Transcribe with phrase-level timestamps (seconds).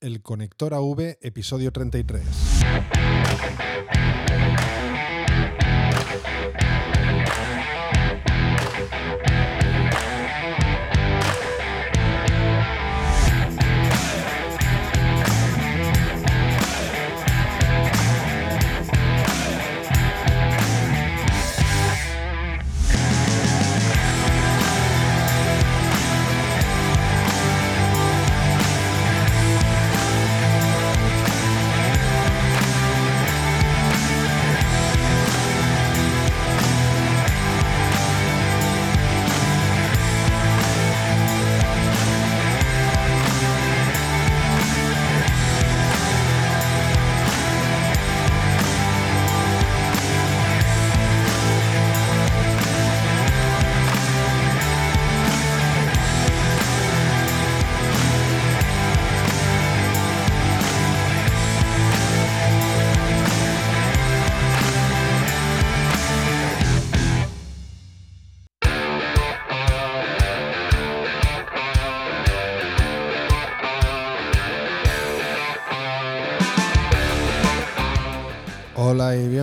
[0.00, 2.24] El Conector AV, episodio 33.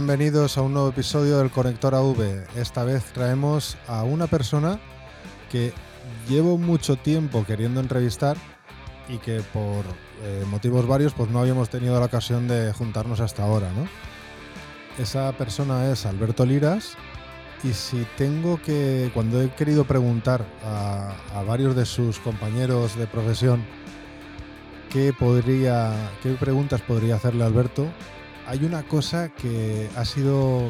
[0.07, 2.45] Bienvenidos a un nuevo episodio del Conector AV.
[2.55, 4.79] Esta vez traemos a una persona
[5.51, 5.73] que
[6.29, 8.37] llevo mucho tiempo queriendo entrevistar
[9.09, 9.83] y que por
[10.21, 13.71] eh, motivos varios pues no habíamos tenido la ocasión de juntarnos hasta ahora.
[14.99, 16.95] Esa persona es Alberto Liras
[17.63, 23.65] y si tengo que, cuando he querido preguntar a, varios de sus compañeros de profesión
[24.91, 27.87] qué podría, qué preguntas podría hacerle Alberto,
[28.47, 30.69] hay una cosa que ha sido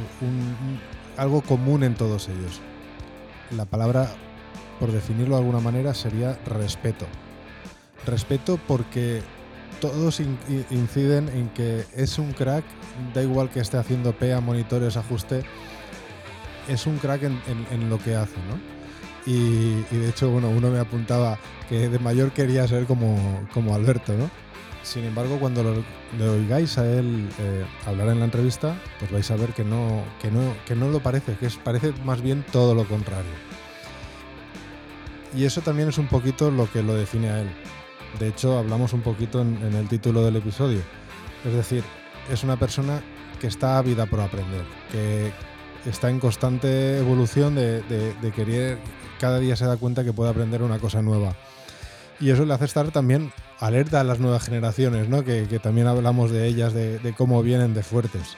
[1.18, 2.62] algo común en todos ellos.
[3.52, 4.10] La palabra,
[4.80, 7.06] por definirlo de alguna manera, sería respeto.
[8.06, 9.22] Respeto porque
[9.82, 10.20] todos
[10.70, 12.64] inciden en que es un crack,
[13.14, 15.44] da igual que esté haciendo PEA, monitores, ajuste,
[16.68, 18.76] es un crack en lo que hace, ¿no?
[19.26, 23.74] Y, y de hecho, bueno, uno me apuntaba que de mayor quería ser como, como
[23.74, 24.30] Alberto, ¿no?
[24.86, 25.84] Sin embargo, cuando lo,
[26.18, 30.04] le oigáis a él eh, hablar en la entrevista, pues vais a ver que no,
[30.22, 33.32] que no, que no lo parece, que es, parece más bien todo lo contrario.
[35.36, 37.50] Y eso también es un poquito lo que lo define a él.
[38.20, 40.82] De hecho, hablamos un poquito en, el título del episodio.
[41.44, 41.84] Es decir,
[42.30, 43.02] es una persona
[43.42, 45.34] que está ávida por aprender, que
[45.90, 48.78] está en constante evolución de querer,
[49.20, 51.36] cada día se da cuenta que puede aprender una cosa nueva.
[52.20, 55.24] Y eso le hace estar también alerta a las nuevas generaciones, ¿no?
[55.24, 58.36] que, que también hablamos de ellas, de, de cómo vienen de fuertes.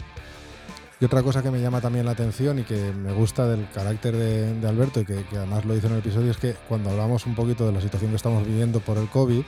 [0.99, 4.15] Y otra cosa que me llama también la atención y que me gusta del carácter
[4.15, 6.89] de, de Alberto y que, que además lo hizo en el episodio es que cuando
[6.89, 9.43] hablamos un poquito de la situación que estamos viviendo por el COVID,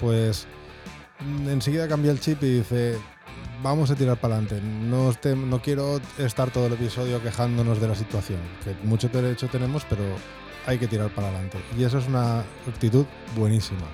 [0.00, 0.46] pues
[1.20, 2.96] mm, enseguida cambia el chip y dice,
[3.62, 7.94] vamos a tirar para adelante, no, no quiero estar todo el episodio quejándonos de la
[7.94, 10.02] situación, que mucho derecho tenemos, pero
[10.66, 11.58] hay que tirar para adelante.
[11.78, 13.06] Y eso es una actitud
[13.36, 13.86] buenísima.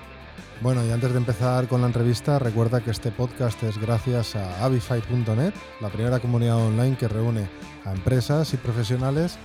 [0.61, 4.65] Bueno, y antes de empezar con la entrevista, recuerda que este podcast es gracias a
[4.65, 7.47] avify.net, la primera comunidad online que reúne
[7.85, 9.37] a empresas y profesionales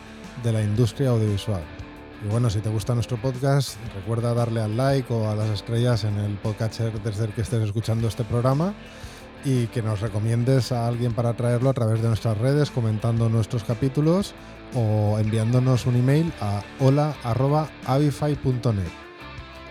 [0.43, 1.63] de la industria audiovisual.
[2.25, 6.05] Y bueno, si te gusta nuestro podcast, recuerda darle al like o a las estrellas
[6.05, 8.73] en el podcatcher desde el que estés escuchando este programa
[9.45, 13.65] y que nos recomiendes a alguien para traerlo a través de nuestras redes, comentando nuestros
[13.65, 14.35] capítulos
[14.75, 18.43] o enviándonos un email a hola.avify.net.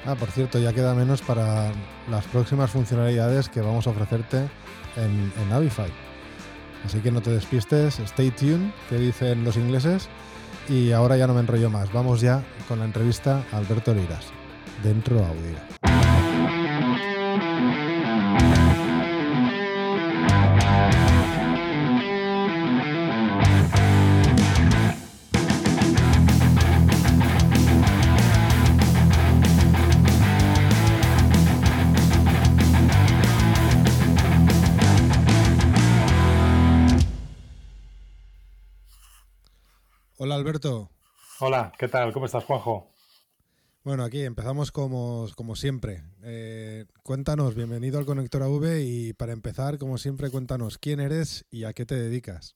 [0.06, 1.72] Ah, por cierto, ya queda menos para
[2.10, 4.50] las próximas funcionalidades que vamos a ofrecerte
[4.98, 5.92] en, en Avify.
[6.86, 10.10] Así que no te despistes, stay tuned, que dicen los ingleses.
[10.68, 11.92] Y ahora ya no me enrollo más.
[11.92, 14.28] Vamos ya con la entrevista a Alberto Liras,
[14.84, 15.81] dentro audio.
[40.32, 40.90] Hola Alberto.
[41.42, 42.14] Hola, ¿qué tal?
[42.14, 42.88] ¿Cómo estás, Juanjo?
[43.84, 46.04] Bueno, aquí empezamos como, como siempre.
[46.24, 51.66] Eh, cuéntanos, bienvenido al Conector AV y para empezar, como siempre, cuéntanos quién eres y
[51.66, 52.56] a qué te dedicas.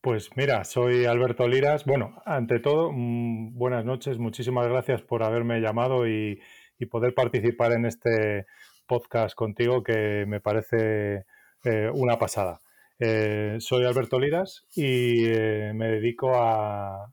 [0.00, 1.84] Pues mira, soy Alberto Liras.
[1.86, 4.18] Bueno, ante todo, mm, buenas noches.
[4.18, 6.40] Muchísimas gracias por haberme llamado y,
[6.78, 8.46] y poder participar en este
[8.86, 11.24] podcast contigo que me parece
[11.64, 12.60] eh, una pasada.
[12.98, 17.12] Eh, soy Alberto Liras y eh, me dedico a-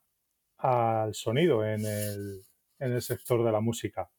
[0.57, 2.43] al sonido en el,
[2.79, 4.09] en el sector de la música,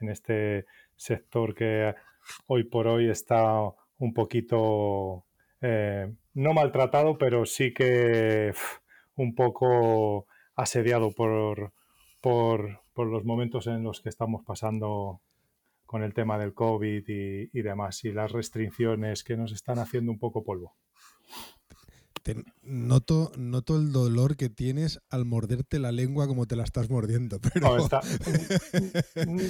[0.00, 0.66] en este
[0.96, 1.94] sector que
[2.46, 3.60] hoy por hoy está
[3.98, 5.26] un poquito,
[5.60, 8.52] eh, no maltratado, pero sí que
[9.16, 11.72] un poco asediado por,
[12.20, 15.22] por, los momentos en los que estamos pasando
[15.86, 20.18] con el tema del COVID y, demás, y las restricciones que nos están haciendo un
[20.18, 20.76] poco polvo.
[22.62, 27.38] Noto, noto el dolor que tienes al morderte la lengua como te la estás mordiendo.
[27.54, 27.76] Pero...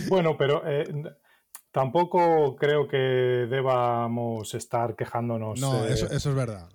[0.09, 0.85] bueno, pero eh,
[1.71, 5.61] tampoco creo que debamos estar quejándonos.
[5.61, 6.69] No, eso, es verdad.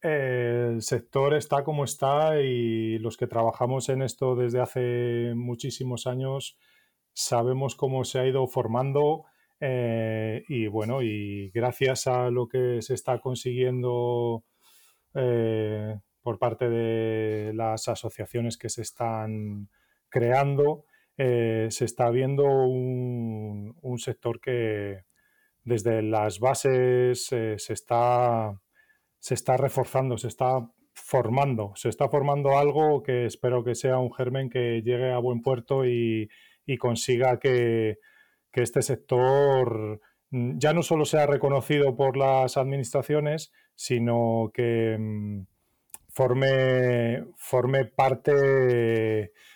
[0.00, 6.56] el sector está como está y los que trabajamos en esto desde hace muchísimos años
[7.12, 9.24] sabemos cómo se ha ido formando
[9.60, 14.44] eh, y bueno, y gracias a lo que se está consiguiendo
[15.14, 19.68] eh, por parte de las asociaciones que se están
[20.08, 20.84] creando,
[21.16, 25.04] eh, se está viendo un, sector que
[25.64, 28.60] desde las bases se, está,
[29.18, 34.12] se está reforzando, se está formando, se está formando algo que espero que sea un
[34.12, 36.28] germen que llegue a buen puerto y,
[36.78, 37.96] consiga que,
[38.54, 40.00] este sector
[40.30, 45.46] mm, ya no solo sea reconocido por las administraciones, sino que mm,
[46.08, 48.32] forme, forme parte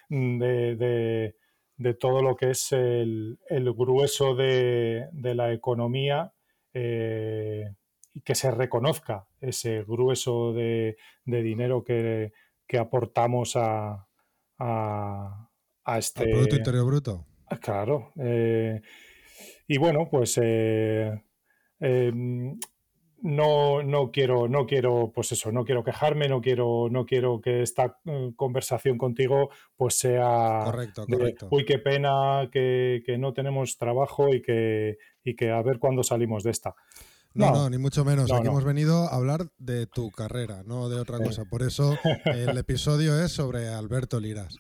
[0.09, 1.35] de,
[1.83, 3.39] de todo lo que es el,
[3.77, 6.33] grueso de, la economía
[6.73, 7.75] eh,
[8.15, 12.33] y que se reconozca ese grueso de, dinero que,
[12.79, 14.09] aportamos a,
[14.59, 16.25] a, este...
[16.25, 17.27] Producto Interior Bruto.
[17.61, 18.13] Claro.
[18.19, 18.81] Eh,
[19.67, 21.23] y bueno, pues eh,
[21.81, 22.59] em,
[23.23, 27.63] no, no quiero, no quiero, pues eso, no quiero quejarme, no quiero, no quiero que
[27.63, 31.49] esta eh, conversación contigo pues sea correcto, correcto.
[31.51, 36.43] uy, qué pena que, no tenemos trabajo y que, y que a ver cuándo salimos
[36.43, 36.75] de esta.
[37.35, 38.31] No, no, ni mucho menos.
[38.31, 41.45] Aquí hemos venido a hablar de tu carrera, no de otra cosa.
[41.47, 41.97] Por eso
[42.27, 44.59] el episodio es sobre Alberto Liras.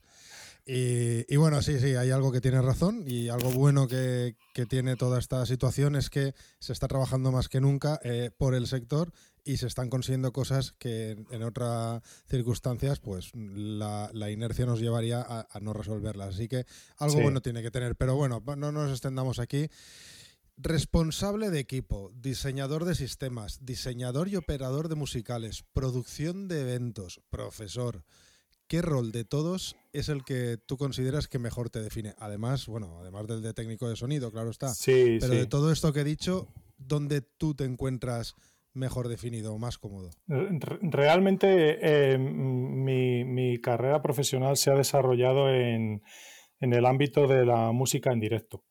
[0.65, 4.37] Y, bueno, sí, sí, hay algo que tiene razón y algo bueno que,
[4.69, 8.69] tiene toda esta situación es que se está trabajando más que nunca eh, por el
[8.69, 9.13] sector
[9.45, 15.61] y se están consiguiendo cosas que en otras circunstancias pues la, inercia nos llevaría a,
[15.61, 16.37] no resolverlas.
[16.37, 16.65] Así que
[16.99, 17.97] algo bueno tiene que tener.
[17.97, 19.69] Pero bueno, no nos extendamos aquí.
[20.57, 28.05] Responsable de equipo, diseñador de sistemas, diseñador y operador de musicales, producción de eventos, profesor.
[28.73, 32.15] ¿Qué rol de todos es el que tú consideras que mejor te define?
[32.17, 34.69] Además, bueno, además del de técnico de sonido, claro está.
[34.69, 36.49] Sí, pero de todo esto que he dicho,
[36.79, 38.35] ¿dónde tú te encuentras
[38.73, 40.09] mejor definido o más cómodo?
[40.27, 46.01] Realmente eh, mi, carrera profesional se ha desarrollado en,
[46.59, 48.65] el ámbito de la música en directo.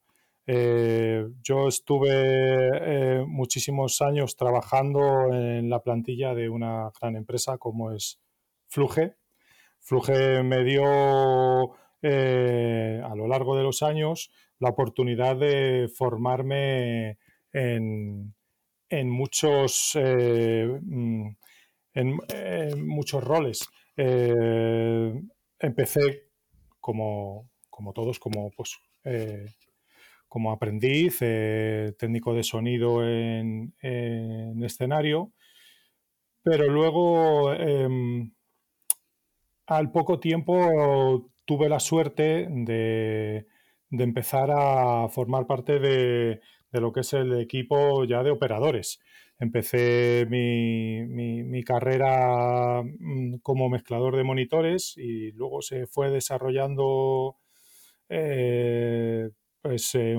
[0.47, 7.91] Eh, yo estuve eh, muchísimos años trabajando en la plantilla de una gran empresa como
[7.91, 8.19] es
[8.67, 9.20] Fluge,
[9.81, 11.73] Fluge me dio
[12.03, 17.17] eh, a lo largo de los años la oportunidad de formarme
[17.51, 18.33] en,
[19.09, 21.27] muchos, eh, mm,
[21.95, 23.67] en, muchos roles.
[23.97, 25.13] Eh,
[25.59, 26.29] empecé
[26.79, 27.49] como,
[27.93, 28.77] todos, como pues
[30.27, 31.19] como aprendiz,
[31.97, 35.33] técnico de sonido en, en, escenario,
[36.43, 38.31] pero luego em,
[39.71, 43.47] al poco tiempo tuve la suerte de,
[43.89, 48.99] empezar a formar parte de, lo que es el equipo ya de operadores.
[49.39, 57.37] Empecé mi, carrera mm, como mezclador de monitores y luego se fue desarrollando
[58.09, 59.29] eh,
[59.61, 60.17] pues, eh,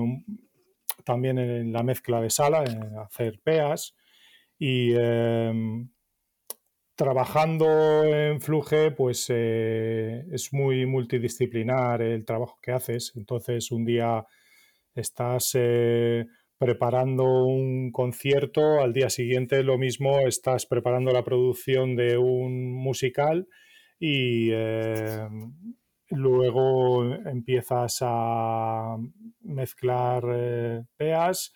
[1.03, 3.95] también en la mezcla de sala, en hacer PEAs.
[4.57, 5.89] Y em,
[7.03, 13.11] trabajando en Fluge, pues eh, es muy multidisciplinar el trabajo que haces.
[13.17, 14.25] Entonces, un día
[14.95, 16.25] estás eh,
[16.57, 23.49] preparando un concierto, al día siguiente lo mismo, estás preparando la producción de un musical
[23.99, 25.27] y eh,
[26.09, 28.95] luego empiezas a
[29.41, 31.51] mezclar PEAs,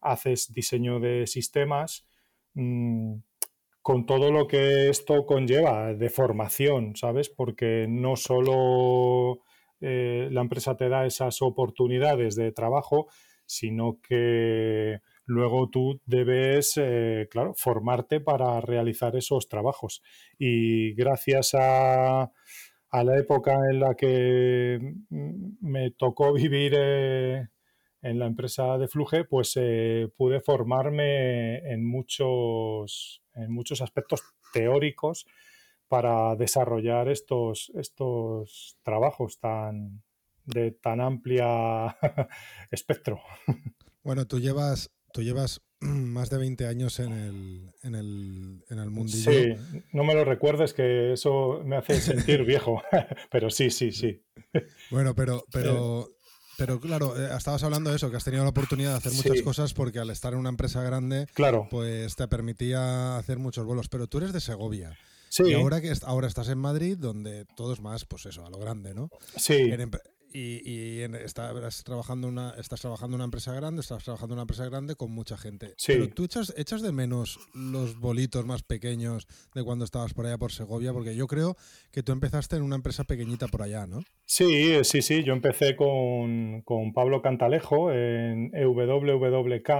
[0.00, 2.06] haces diseño de sistemas.
[2.54, 3.16] Mm,
[3.82, 7.28] con todo lo que esto conlleva de formación, ¿sabes?
[7.28, 9.40] Porque no solo
[9.80, 13.08] eh, la empresa te da esas oportunidades de trabajo,
[13.44, 20.02] sino que luego tú debes, eh, claro, formarte para realizar esos trabajos.
[20.38, 22.30] Y gracias a,
[22.92, 24.78] la época en la que
[25.60, 27.48] me tocó vivir eh,
[28.02, 29.54] en la empresa de Fluge, pues
[30.16, 35.26] pude formarme en muchos, en muchos aspectos teóricos
[35.88, 40.02] para desarrollar estos, estos trabajos tan,
[40.46, 41.98] de tan amplia
[42.70, 43.20] espectro.
[44.02, 48.90] Bueno, tú llevas, tú llevas más de 20 años en el, en el, en el
[48.90, 49.32] mundillo.
[49.32, 49.54] Sí,
[49.92, 52.82] no me lo recuerdes que eso me hace sentir viejo,
[53.30, 54.22] pero sí, sí, sí.
[54.90, 56.08] Bueno, pero, pero,
[56.56, 59.42] pero claro, eh, estabas hablando de eso, que has tenido la oportunidad de hacer muchas
[59.42, 61.68] cosas porque al estar en una empresa grande, claro.
[61.70, 63.88] pues te permitía hacer muchos vuelos.
[63.88, 64.96] Pero tú eres de Segovia.
[65.28, 65.44] Sí.
[65.44, 68.58] Y ahora que ahora estás en Madrid, donde todo es más, pues eso, a lo
[68.58, 69.08] grande, ¿no?
[69.36, 69.72] Sí
[70.32, 74.64] y, estás, trabajando una, estás trabajando en una empresa grande, estás trabajando en una empresa
[74.66, 75.74] grande con mucha gente.
[75.76, 75.92] Sí.
[75.92, 80.38] Pero tú echas, echas de menos los bolitos más pequeños de cuando estabas por allá
[80.38, 81.56] por Segovia, porque yo creo
[81.90, 84.00] que tú empezaste en una empresa pequeñita por allá, ¿no?
[84.24, 85.22] Sí, sí, sí.
[85.24, 86.62] Yo empecé con,
[86.94, 89.70] Pablo Cantalejo en EWWK,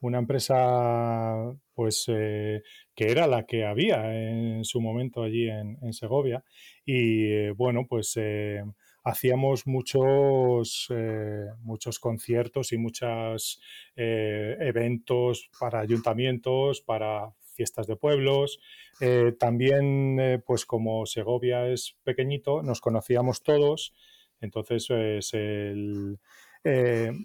[0.00, 2.62] una empresa pues eh,
[2.94, 6.44] que era la que había en su momento allí en, Segovia.
[6.84, 8.62] Y eh, bueno, pues eh,
[9.02, 13.60] hacíamos muchos, eh, muchos conciertos y muchos
[13.96, 18.60] eh, eventos para ayuntamientos, para fiestas de pueblos.
[19.00, 23.94] Eh, también, pues como Segovia es pequeñito, nos conocíamos todos.
[24.40, 25.32] Entonces, pues,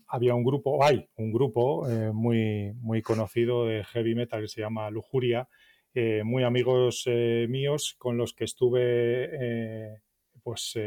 [0.07, 4.89] había un grupo, hay un grupo muy, muy conocido de heavy metal que se llama
[4.89, 5.47] Lujuria,
[6.23, 10.01] muy amigos míos con los que estuve
[10.43, 10.77] pues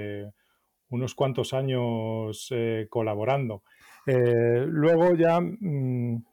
[0.90, 3.62] unos cuantos años eh, colaborando.
[4.06, 6.24] Eh, luego ya, mm,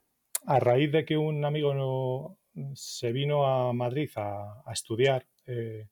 [0.47, 2.37] a raíz de que un amigo
[2.73, 5.87] se vino a Madrid a, estudiar, eh,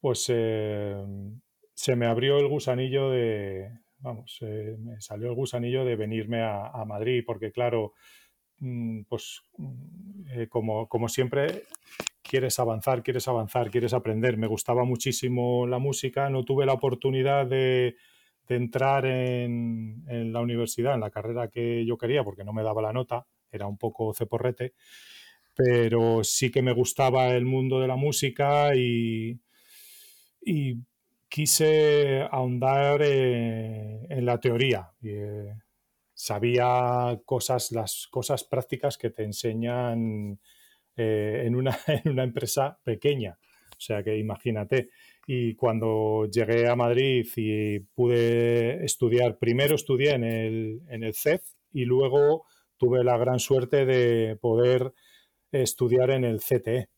[0.00, 6.84] pues se me abrió el gusanillo de, vamos, me salió el gusanillo de venirme a,
[6.86, 7.94] Madrid, porque claro,
[8.58, 11.64] mm, pues mm, como, como siempre
[12.32, 14.38] quieres avanzar, quieres avanzar, quieres aprender.
[14.38, 17.94] Me gustaba muchísimo la música, no tuve la oportunidad de,
[18.48, 22.94] entrar en, la universidad, en la carrera que yo quería, porque no me daba la
[22.94, 24.72] nota, era un poco ceporrete,
[25.54, 29.38] pero sí que me gustaba el mundo de la música y,
[31.28, 34.90] quise ahondar en la teoría.
[35.02, 35.54] Eh,
[36.14, 40.38] sabía cosas, las cosas prácticas que te enseñan
[40.96, 43.38] eh, en, una, en una empresa pequeña.
[43.70, 44.90] O sea que imagínate.
[45.26, 51.42] Y cuando llegué a Madrid y pude estudiar, primero estudié en el, en el CEF
[51.72, 52.44] y luego
[52.76, 54.92] tuve la gran suerte de poder
[55.52, 56.88] estudiar en el CTE,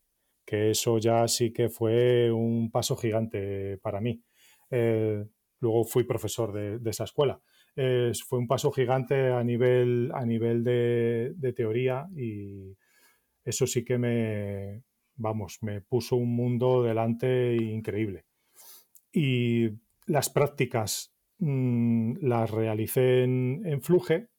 [0.45, 4.21] que eso ya sí que fue un paso gigante para mí.
[4.71, 5.23] Eh,
[5.59, 7.39] luego fui profesor de, esa escuela.
[7.75, 12.75] fue un paso gigante a nivel, a nivel de, de teoría y,
[13.45, 14.83] eso sí que me,
[15.15, 18.25] vamos, me puso un mundo delante increíble.
[19.11, 19.69] Y
[20.07, 24.29] las prácticas mm, las realicé en, Fluge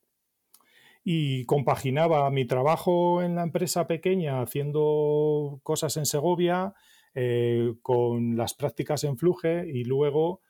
[1.04, 6.74] y compaginaba mi trabajo en la empresa pequeña haciendo cosas en Segovia
[7.14, 10.42] eh, con las prácticas en Fluge y luego,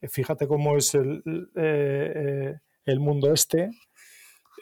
[0.00, 1.22] eh, fíjate cómo es el,
[1.56, 3.70] eh, el mundo este,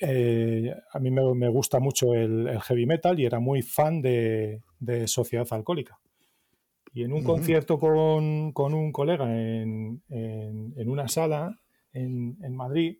[0.00, 4.62] eh, a mí me, gusta mucho el, heavy metal y era muy fan de,
[5.06, 5.98] Sociedad Alcohólica.
[6.92, 7.94] Y en un concierto con,
[8.74, 10.02] un colega en,
[10.86, 11.60] una sala
[11.92, 12.98] en, Madrid,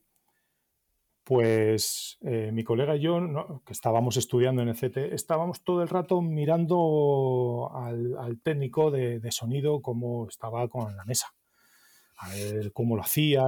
[1.24, 5.88] pues eh, mi colega y yo, que estábamos estudiando en el CT, estábamos todo el
[5.88, 11.28] rato mirando al, técnico de, sonido cómo estaba con la mesa,
[12.18, 13.46] a ver cómo lo hacía,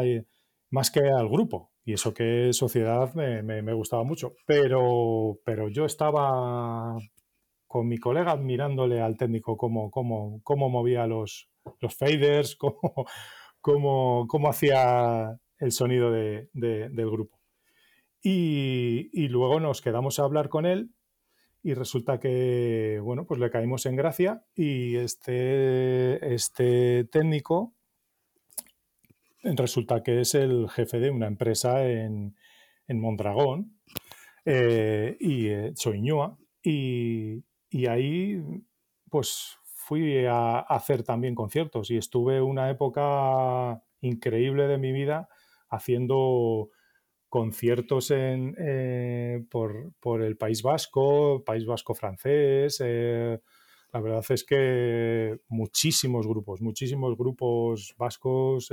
[0.71, 1.71] más que al grupo.
[1.89, 4.35] Y eso que sociedad me, gustaba mucho.
[4.45, 6.99] Pero, pero yo estaba
[7.67, 11.49] con mi colega mirándole al técnico cómo, cómo, cómo movía los,
[11.81, 12.57] los faders,
[13.63, 17.41] cómo, cómo, hacía el sonido del grupo.
[18.23, 20.91] Y, luego nos quedamos a hablar con él
[21.63, 27.73] y resulta que, bueno, pues le caímos en gracia y este, este técnico
[29.43, 32.35] resulta que es el jefe de una empresa en,
[32.89, 33.79] Mondragón,
[34.45, 35.75] eh, y eh,
[36.63, 38.43] y, y, ahí
[39.11, 45.29] pues fui a, hacer también conciertos y estuve una época increíble de mi vida
[45.69, 46.71] haciendo
[47.29, 52.81] conciertos en, eh, por, por, el País Vasco, País Vasco francés.
[52.81, 58.73] la verdad es que muchísimos grupos, muchísimos grupos vascos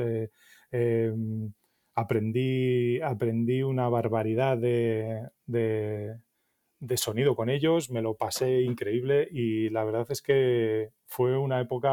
[0.71, 1.51] Em,
[1.93, 9.83] aprendí, aprendí una barbaridad de, de, sonido con ellos, me lo pasé increíble y la
[9.83, 11.89] verdad es que fue una época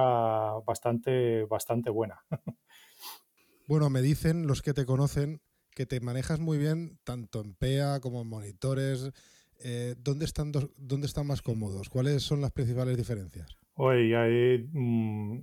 [0.66, 2.24] bastante, bastante buena.
[3.68, 5.40] Bueno, me dicen los que te conocen
[5.74, 9.10] que te manejas muy bien tanto en PEA como en monitores.
[9.60, 11.88] Eh, ¿dónde, están ¿Dónde están más cómodos?
[11.88, 13.56] ¿Cuáles son las principales diferencias?
[13.74, 15.38] Hoy hay mm,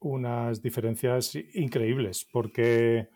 [0.00, 3.08] unas diferencias increíbles porque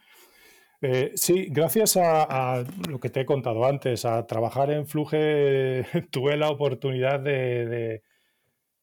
[0.82, 6.36] eh, sí, gracias a, lo que te he contado antes, a trabajar en Fluge, tuve
[6.38, 8.02] la oportunidad de,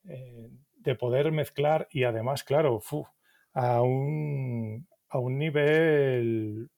[0.08, 2.82] eh, de, poder mezclar y además, claro,
[3.54, 6.70] a, un, a un nivel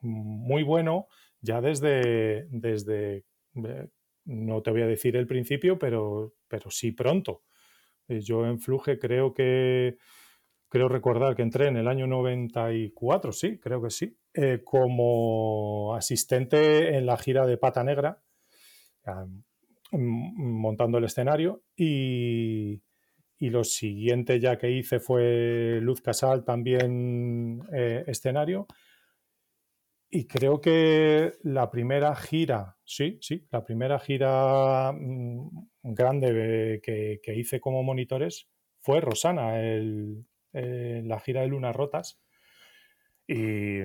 [0.00, 1.08] muy bueno
[1.40, 3.24] ya desde, desde,
[3.56, 3.88] eh,
[4.24, 7.42] no te voy a decir el principio, pero, pero sí pronto.
[8.08, 9.98] Yo en Fluge creo que
[10.68, 16.96] creo recordar que entré en el año 94, sí, creo que sí, eh, como asistente
[16.96, 18.22] en la gira de Pata Negra,
[19.92, 22.82] montando el escenario y,
[23.40, 28.66] lo siguiente ya que hice fue Luz Casal, también eh, escenario.
[30.10, 35.48] Y creo que la primera gira, sí, sí, la primera gira mm,
[35.82, 38.48] grande que, que hice como monitores
[38.80, 42.20] fue Rosana, el, eh, la gira de Lunas Rotas.
[43.26, 43.80] Y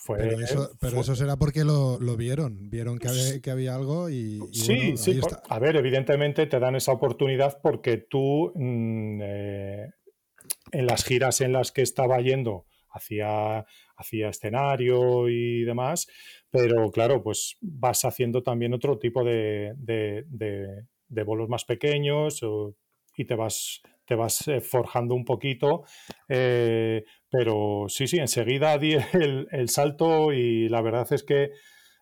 [0.00, 4.10] fue, pero eso, pero eso será porque lo, vieron, vieron que había, que había algo
[4.10, 4.40] y...
[4.52, 9.90] sí, sí, a ver, evidentemente te dan esa oportunidad porque tú mm, eh,
[10.72, 13.64] en las giras en las que estaba yendo hacía,
[13.96, 16.08] hacía escenario y demás,
[16.50, 22.40] pero claro, pues vas haciendo también otro tipo de, de, de, bolos más pequeños
[23.16, 25.84] y te vas te vas eh, forjando un poquito.
[26.28, 31.50] Eh, pero sí, sí, enseguida di el, salto y la verdad es que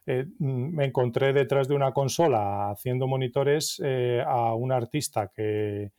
[0.06, 3.82] eh, me encontré detrás de una consola haciendo monitores
[4.26, 5.92] a un artista que,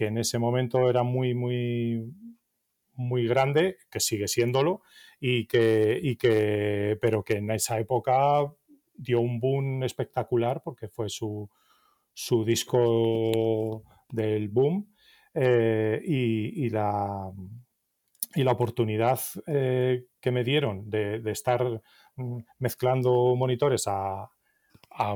[0.00, 2.14] en ese momento era muy, muy,
[2.94, 4.82] muy grande, que sigue siéndolo,
[5.18, 8.52] y que, y que, pero que en esa época
[8.94, 11.50] dio un boom espectacular porque fue su,
[12.12, 14.88] su disco del boom
[15.34, 17.30] eh, y, la,
[18.34, 21.82] y la oportunidad eh, que me dieron de, estar
[22.16, 24.28] mm, mezclando monitores a,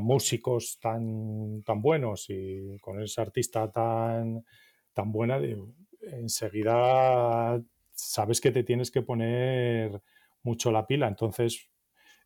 [0.01, 4.45] músicos tan, tan buenos y con ese artista tan,
[4.93, 5.41] tan buena,
[6.03, 7.61] enseguida
[7.93, 10.01] sabes que te tienes que poner
[10.45, 11.09] mucho la pila.
[11.09, 11.69] Entonces,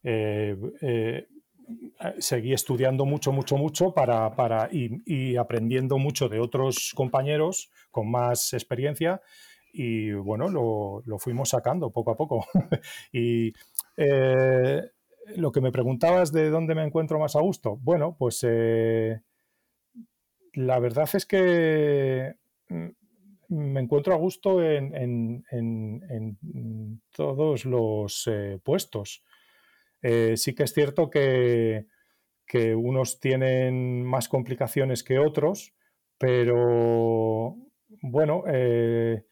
[0.02, 1.26] eh,
[2.18, 8.52] seguí estudiando mucho, mucho, mucho para, para y, aprendiendo mucho de otros compañeros con más
[8.52, 9.20] experiencia
[9.72, 12.46] y bueno, lo, fuimos sacando poco a poco.
[13.12, 13.52] y
[13.96, 14.82] eh,
[15.36, 19.20] lo que me preguntabas de dónde me encuentro más a gusto, bueno, pues eh,
[20.54, 22.34] la verdad es que
[22.68, 22.88] mm,
[23.48, 25.44] me encuentro a gusto en,
[27.14, 29.22] todos los eh, puestos.
[30.02, 31.86] Eh, sí que es cierto que,
[32.76, 35.74] unos tienen más complicaciones que otros,
[36.16, 37.56] pero
[38.00, 39.26] bueno, eh,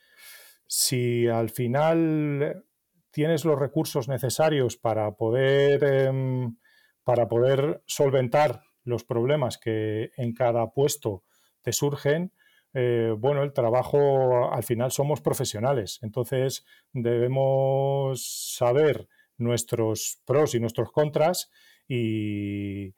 [0.67, 2.65] si al final
[3.11, 6.57] tienes los recursos necesarios para poder, em,
[7.05, 11.25] para poder solventar los problemas que en cada puesto
[11.63, 12.33] te surgen,
[12.75, 20.91] eh, bueno, el trabajo al final somos profesionales, entonces debemos saber nuestros pros y nuestros
[20.91, 21.51] contras
[21.89, 22.95] y,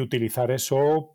[0.00, 1.14] utilizar eso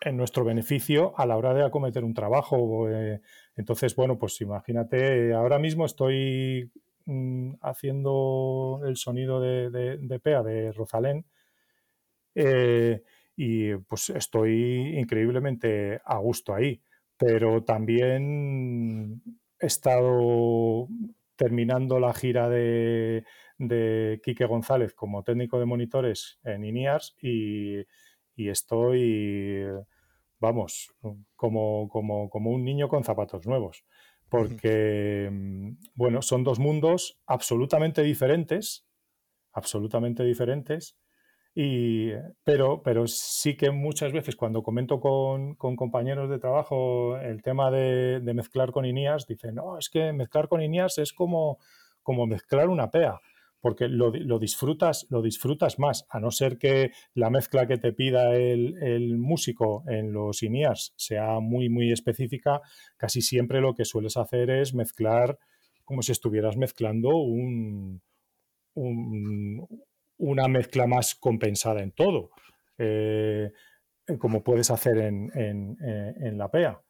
[0.00, 2.88] en nuestro beneficio a la hora de acometer un trabajo.
[2.90, 3.20] Eh,
[3.56, 6.70] entonces, bueno, pues imagínate, ahora mismo estoy
[7.06, 11.26] mm, haciendo el sonido de, de, PEA de Rosalén
[12.34, 13.02] eh,
[13.36, 16.80] y pues estoy increíblemente a gusto ahí,
[17.16, 19.22] pero también
[19.58, 20.88] he estado
[21.36, 23.24] terminando la gira de,
[23.68, 27.84] de Quique González como técnico de monitores en INIARS y,
[28.36, 29.64] estoy,
[30.38, 30.94] vamos,
[31.36, 33.84] como, como, como, un niño con zapatos nuevos.
[34.28, 35.30] Porque,
[35.94, 38.86] bueno, son dos mundos absolutamente diferentes,
[39.52, 40.96] absolutamente diferentes,
[41.56, 42.10] y,
[42.42, 48.20] pero, pero sí que muchas veces cuando comento con, compañeros de trabajo el tema de,
[48.34, 51.58] mezclar con INIAS, dicen, no, es que mezclar con INIAS es como,
[52.02, 53.20] como mezclar una PEA
[53.64, 58.36] porque lo, disfrutas, lo disfrutas más, a no ser que la mezcla que te pida
[58.36, 62.60] el, músico en los INIAS sea muy, muy específica,
[62.98, 65.38] casi siempre lo que sueles hacer es mezclar
[65.82, 68.02] como si estuvieras mezclando un,
[68.74, 72.32] una mezcla más compensada en todo,
[72.76, 73.50] eh,
[74.18, 76.82] como puedes hacer en, la PEA,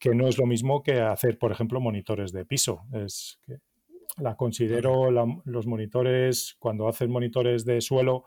[0.00, 2.82] que no es lo mismo que hacer, por ejemplo, monitores de piso.
[2.92, 3.58] Es que
[4.18, 8.24] la considero los monitores, cuando hacen monitores de suelo,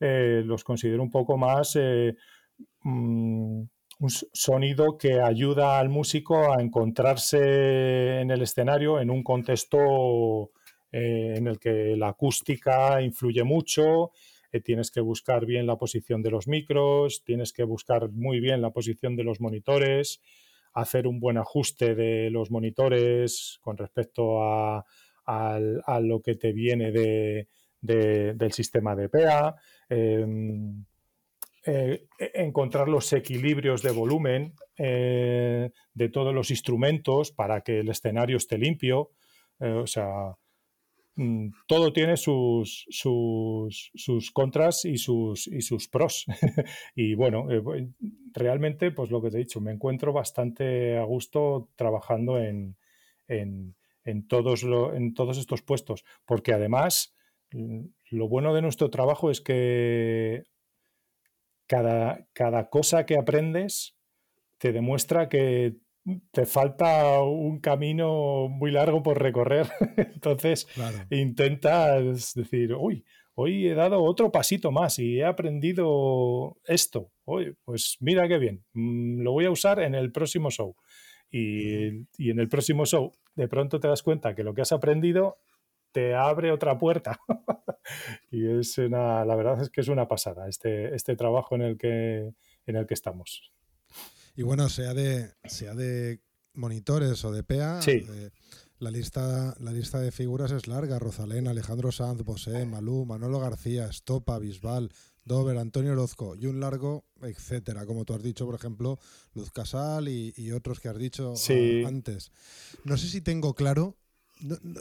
[0.00, 2.14] eh, los considero un poco más eh,
[2.82, 3.62] mm,
[4.00, 10.52] un sonido que ayuda al músico a encontrarse en el escenario en un contexto
[10.92, 14.12] eh, en el que la acústica influye mucho,
[14.64, 18.70] tienes que buscar bien la posición de los micros, tienes que buscar muy bien la
[18.70, 20.22] posición de los monitores,
[20.72, 24.86] hacer un buen ajuste de los monitores con respecto a,
[25.28, 27.48] a, lo que te viene de,
[27.80, 29.56] del sistema de PA,
[29.88, 30.84] em,
[31.66, 38.38] eh, encontrar los equilibrios de volumen eh, de todos los instrumentos para que el escenario
[38.38, 39.10] esté limpio.
[39.60, 40.34] Eh, o sea,
[41.16, 46.24] mm, todo tiene sus, sus, sus, contras y sus, y sus pros.
[46.94, 47.46] y bueno,
[48.32, 52.76] realmente, pues lo que te he dicho, me encuentro bastante a gusto trabajando en,
[53.26, 53.74] en
[54.26, 54.62] todos,
[54.94, 57.14] en todos estos puestos, porque además
[58.10, 60.44] lo bueno de nuestro trabajo es que
[61.66, 63.96] cada, cada cosa que aprendes
[64.58, 65.76] te demuestra que
[66.30, 69.68] te falta un camino muy largo por recorrer.
[69.96, 70.66] Entonces
[71.10, 77.12] intentas decir, uy, hoy he dado otro pasito más y he aprendido esto.
[77.64, 80.74] pues mira qué bien, mm, lo voy a usar en el próximo show.
[81.30, 81.88] Y,
[82.30, 85.38] en el próximo show de pronto te das cuenta que lo que has aprendido
[85.92, 87.20] te abre otra puerta.
[88.30, 91.78] y es una, la verdad es que es una pasada este, este trabajo en el,
[91.78, 92.34] que,
[92.66, 93.52] en el que estamos.
[94.34, 96.20] Y bueno, sea de, sea de
[96.54, 98.30] monitores o de PA, eh,
[98.78, 100.98] la, lista, la lista de figuras es larga.
[100.98, 104.90] Rosalén, Alejandro Sanz, Bosé, Malú, Manolo García, Estopa, Bisbal,
[105.28, 108.98] Dover, Antonio Orozco y un largo, etcétera, como tú has dicho, por ejemplo,
[109.34, 112.32] Luz Casal y, otros que has dicho ah, antes.
[112.84, 113.96] No sé si tengo claro,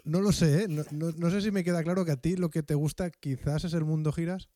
[0.06, 0.68] no, lo sé, ¿eh?
[0.68, 3.74] no, sé si me queda claro que a ti lo que te gusta quizás es
[3.74, 4.50] el mundo giras.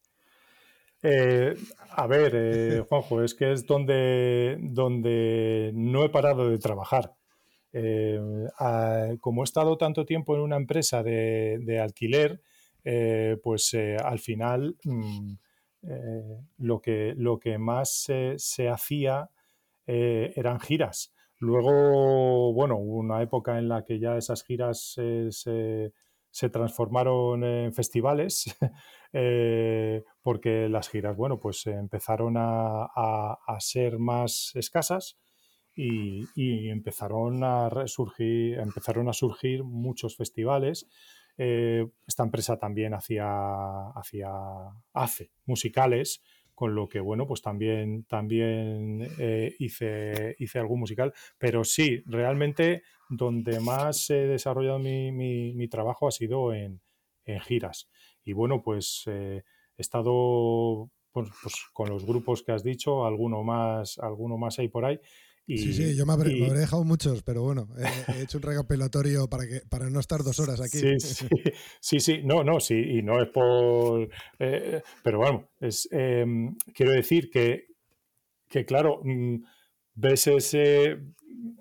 [1.03, 1.55] Eh,
[1.89, 7.13] a ver, eh, Juanjo, es que es donde, donde no he parado de trabajar.
[9.19, 12.41] como he estado tanto tiempo en una empresa de, alquiler,
[13.43, 14.77] pues al final...
[14.85, 15.33] Mm,
[15.83, 19.29] eh, lo, que, lo que más se hacía
[19.87, 21.13] eh, eran giras.
[21.39, 28.55] Luego, bueno, hubo una época en la que ya esas giras se, transformaron en festivales,
[29.13, 32.87] eh, porque las giras, bueno, pues empezaron a,
[33.59, 35.17] ser más escasas
[35.75, 40.87] y, y, empezaron a resurgir, empezaron a surgir muchos festivales
[41.43, 43.25] eh, esta empresa también hacía,
[43.95, 44.29] hacía,
[44.93, 46.21] hace musicales,
[46.53, 51.11] con lo que, bueno, pues también, también eh, hice, hice algún musical.
[51.39, 56.79] Pero sí, realmente donde más he desarrollado mi, trabajo ha sido en,
[57.47, 57.89] giras.
[58.23, 59.41] Y bueno, pues eh,
[59.77, 64.67] he estado pues, pues, con los grupos que has dicho, alguno más, alguno más hay
[64.67, 64.99] por ahí
[65.47, 69.61] sí, sí, yo me habré, dejado muchos, pero bueno, he, hecho un recopilatorio para, que,
[69.69, 70.77] para no estar dos horas aquí.
[70.77, 71.27] Sí, sí,
[71.79, 72.21] sí, sí.
[72.23, 74.09] no, no, sí, y no es por...
[74.39, 77.67] Eh, pero bueno, es, em, quiero decir que,
[78.47, 79.43] que claro, mm,
[79.95, 80.99] ves ese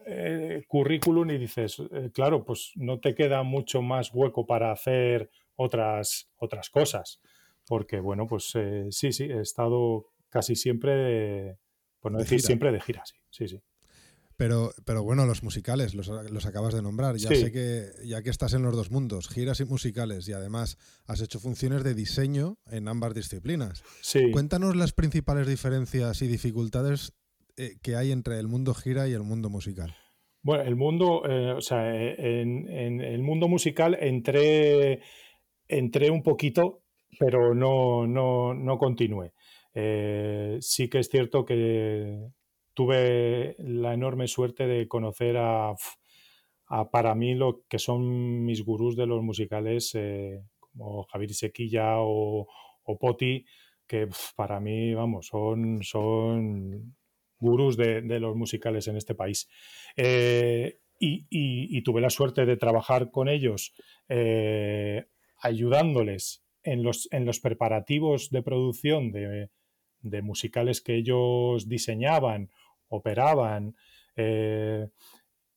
[0.07, 5.31] eh, currículum y dices, eh, claro, pues no te queda mucho más hueco para hacer
[5.57, 7.21] otras, otras cosas.
[7.67, 8.53] Porque, bueno, pues
[8.91, 11.59] sí, sí, he estado casi siempre,
[12.01, 13.61] por no decir siempre de gira, sí, sí, sí.
[14.41, 17.17] Pero, pero bueno, los musicales, los, acabas de nombrar.
[17.17, 20.79] Ya sé que, ya que estás en los dos mundos, giras y musicales, y además
[21.05, 23.83] has hecho funciones de diseño en ambas disciplinas.
[24.01, 24.31] Sí.
[24.31, 27.13] Cuéntanos las principales diferencias y dificultades
[27.59, 29.95] eh, que hay entre el mundo gira y el mundo musical.
[30.41, 35.03] Bueno, el mundo, eh, o sea, en, el mundo musical entré,
[35.69, 36.81] entré un poquito,
[37.19, 39.35] pero no, no, no continué.
[39.75, 42.31] Eh, sí que es cierto que
[42.81, 45.75] tuve la enorme suerte de conocer a,
[46.91, 52.49] para mí lo que son mis gurús de los musicales, eh, como Javier Sequilla o,
[52.99, 53.45] Poti,
[53.87, 56.97] que para mí, vamos, son, son
[57.39, 59.47] gurús de, los musicales en este país.
[59.95, 63.75] Eh, y, tuve la suerte de trabajar con ellos
[64.09, 65.05] eh,
[65.43, 72.49] ayudándoles en los, en los preparativos de producción de musicales que ellos diseñaban,
[72.91, 73.75] operaban.
[74.17, 74.89] Eh,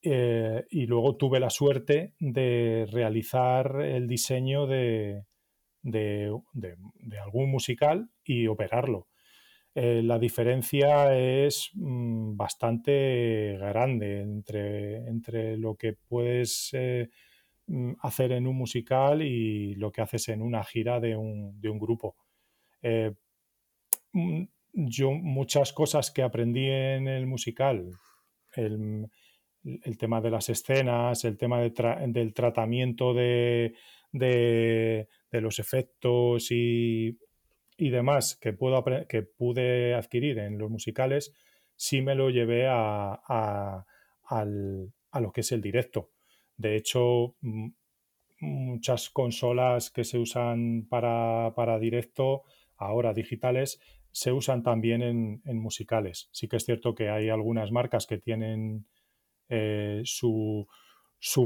[0.02, 5.24] eh, y luego tuve la suerte de realizar el diseño de,
[7.22, 9.08] algún musical y operarlo.
[9.76, 16.72] Eh, la diferencia es mm, bastante grande entre, entre, lo que puedes
[17.68, 22.16] mm, hacer en un musical y lo que haces en una gira de un, grupo.
[24.14, 24.44] Mm,
[24.74, 27.92] yo muchas cosas que aprendí en el musical,
[28.56, 29.08] el,
[29.64, 33.74] el tema de las escenas, el tema del tratamiento de,
[35.32, 37.18] los efectos y,
[37.78, 41.34] demás que, puedo, que pude adquirir en los musicales,
[41.76, 43.86] sí me lo llevé a,
[45.14, 46.12] lo que es el directo.
[46.58, 47.36] De hecho,
[48.40, 52.44] muchas consolas que se usan para, directo,
[52.76, 53.80] ahora digitales,
[54.14, 56.30] se usan también en, musicales.
[56.32, 58.86] Sí que es cierto que hay algunas marcas que tienen
[59.50, 60.68] eh, su,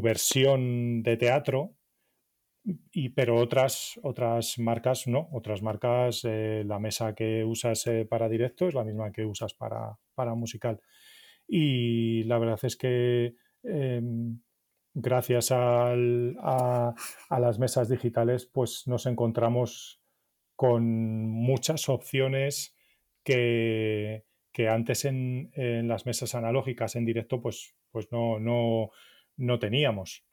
[0.04, 1.76] versión de teatro,
[2.92, 8.28] y, pero otras, otras marcas no, otras marcas, eh, la mesa que usas eh, para
[8.28, 10.82] directo es la misma que usas para, musical.
[11.48, 14.42] Y la verdad es que em,
[14.94, 15.96] gracias a,
[17.30, 20.02] las mesas digitales, pues nos encontramos
[20.58, 22.76] con muchas opciones
[23.24, 25.52] que, que antes en,
[25.88, 28.90] las mesas analógicas en directo, pues, pues no, no,
[29.38, 30.26] no teníamos.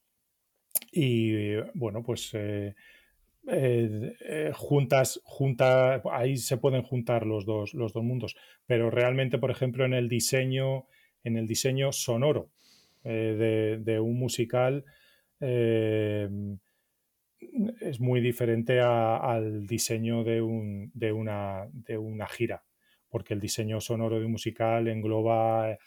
[0.91, 2.75] Y bueno, pues eh,
[3.47, 8.35] eh, eh, juntas, junta, ahí se pueden juntar los dos, los dos mundos.
[8.65, 10.87] Pero realmente, por ejemplo, en el diseño,
[11.23, 12.49] en el diseño sonoro
[13.03, 14.87] de, un musical,
[17.81, 22.65] es muy diferente al diseño de, un, de, una, de una gira
[23.15, 25.79] porque el diseño sonoro de un musical engloba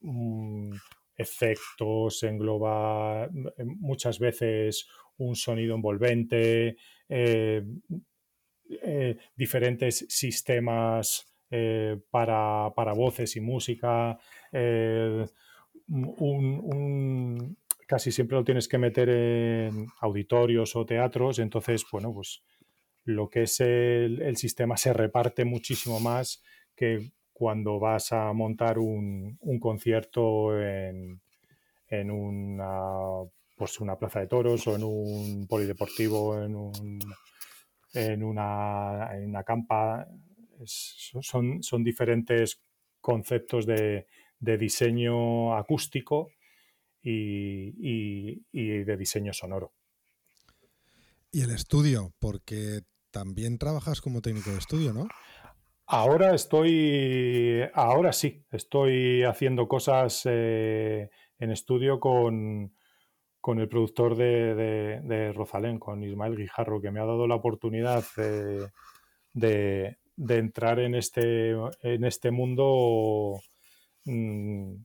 [0.00, 0.72] mm,
[1.14, 7.62] efectos, engloba mm, muchas veces un sonido envolvente, eh,
[8.82, 14.18] eh, diferentes sistemas eh, para, voces y música.
[17.94, 22.42] Casi siempre lo tienes que meter en auditorios o teatros, entonces, bueno, pues
[23.04, 26.42] lo que es el sistema se reparte muchísimo más
[26.74, 31.20] que cuando vas a montar un, concierto en,
[31.86, 36.98] en una, pues una plaza de toros o en un polideportivo, en, un,
[37.92, 40.04] en, una, en una campa.
[40.64, 42.60] son, son diferentes
[43.00, 44.08] conceptos de,
[44.40, 46.32] diseño acústico
[47.04, 49.72] y, y, de diseño sonoro.
[51.30, 55.08] Y el estudio, porque también trabajas como técnico de estudio, ¿no?
[55.86, 62.72] Ahora estoy, ahora sí, estoy haciendo cosas eh, en estudio con,
[63.46, 68.02] el productor de, de, Rosalén, con Ismael Guijarro, que me ha dado la oportunidad
[69.34, 71.50] de, entrar en este,
[71.82, 73.38] en este mundo
[74.06, 74.76] mm,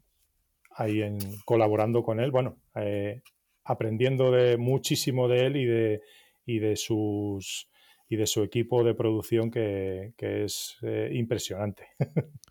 [0.80, 3.22] ahí en, colaborando con él, bueno, eh,
[3.65, 6.02] aprendiendo de muchísimo de él y de,
[6.46, 7.70] y de sus
[8.12, 11.89] y de su equipo de producción que, es eh, impresionante.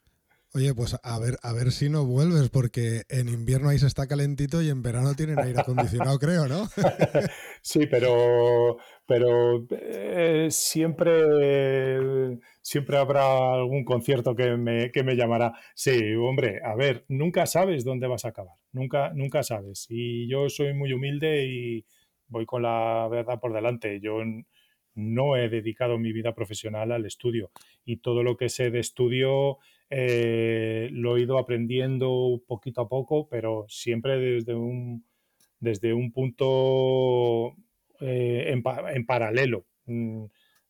[0.55, 4.07] Oye, pues a ver, a ver si no vuelves, porque en invierno ahí se está
[4.07, 6.67] calentito y en verano tienen aire acondicionado, creo, ¿no?
[7.63, 15.53] sí, pero, pero eh, siempre, siempre habrá algún concierto que me, que me llamará.
[15.75, 19.87] Sí, hombre, a ver, nunca sabes dónde vas a acabar, nunca, nunca sabes.
[19.91, 21.85] Y yo soy muy humilde y
[22.27, 24.01] voy con la verdad por delante.
[24.01, 24.23] Yo
[24.95, 27.51] no he dedicado mi vida profesional al estudio
[27.85, 29.59] y todo lo que sé de estudio
[29.91, 35.05] eh, lo he ido aprendiendo poquito a poco, pero siempre desde un,
[35.61, 37.55] desde un punto
[38.01, 39.67] eh, en, paralelo.
[39.87, 40.25] Mm,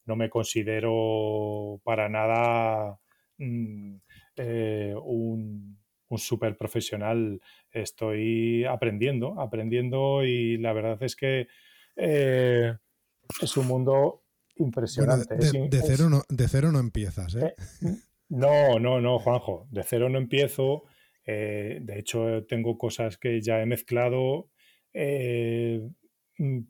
[0.07, 2.99] no me considero para nada
[3.39, 3.97] mm,
[4.37, 5.79] eh, un,
[6.09, 7.41] un super profesional.
[7.71, 11.49] Estoy aprendiendo, aprendiendo y la verdad es que
[11.97, 14.23] es un mundo
[14.59, 15.35] impresionante.
[15.37, 17.55] de, cero no, de, cero no, empiezas, ¿eh?
[17.83, 17.97] ¿eh?
[18.29, 19.67] No, no, no, Juanjo.
[19.71, 20.85] De cero no empiezo.
[21.25, 24.51] Eh, de hecho, tengo cosas que ya he mezclado,
[24.93, 25.81] eh,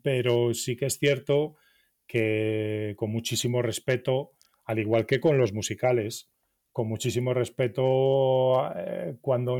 [0.01, 1.55] pero sí que es cierto
[2.07, 4.31] que con muchísimo respeto,
[4.65, 6.29] al igual que con los musicales,
[6.71, 8.71] con muchísimo respeto
[9.21, 9.59] cuando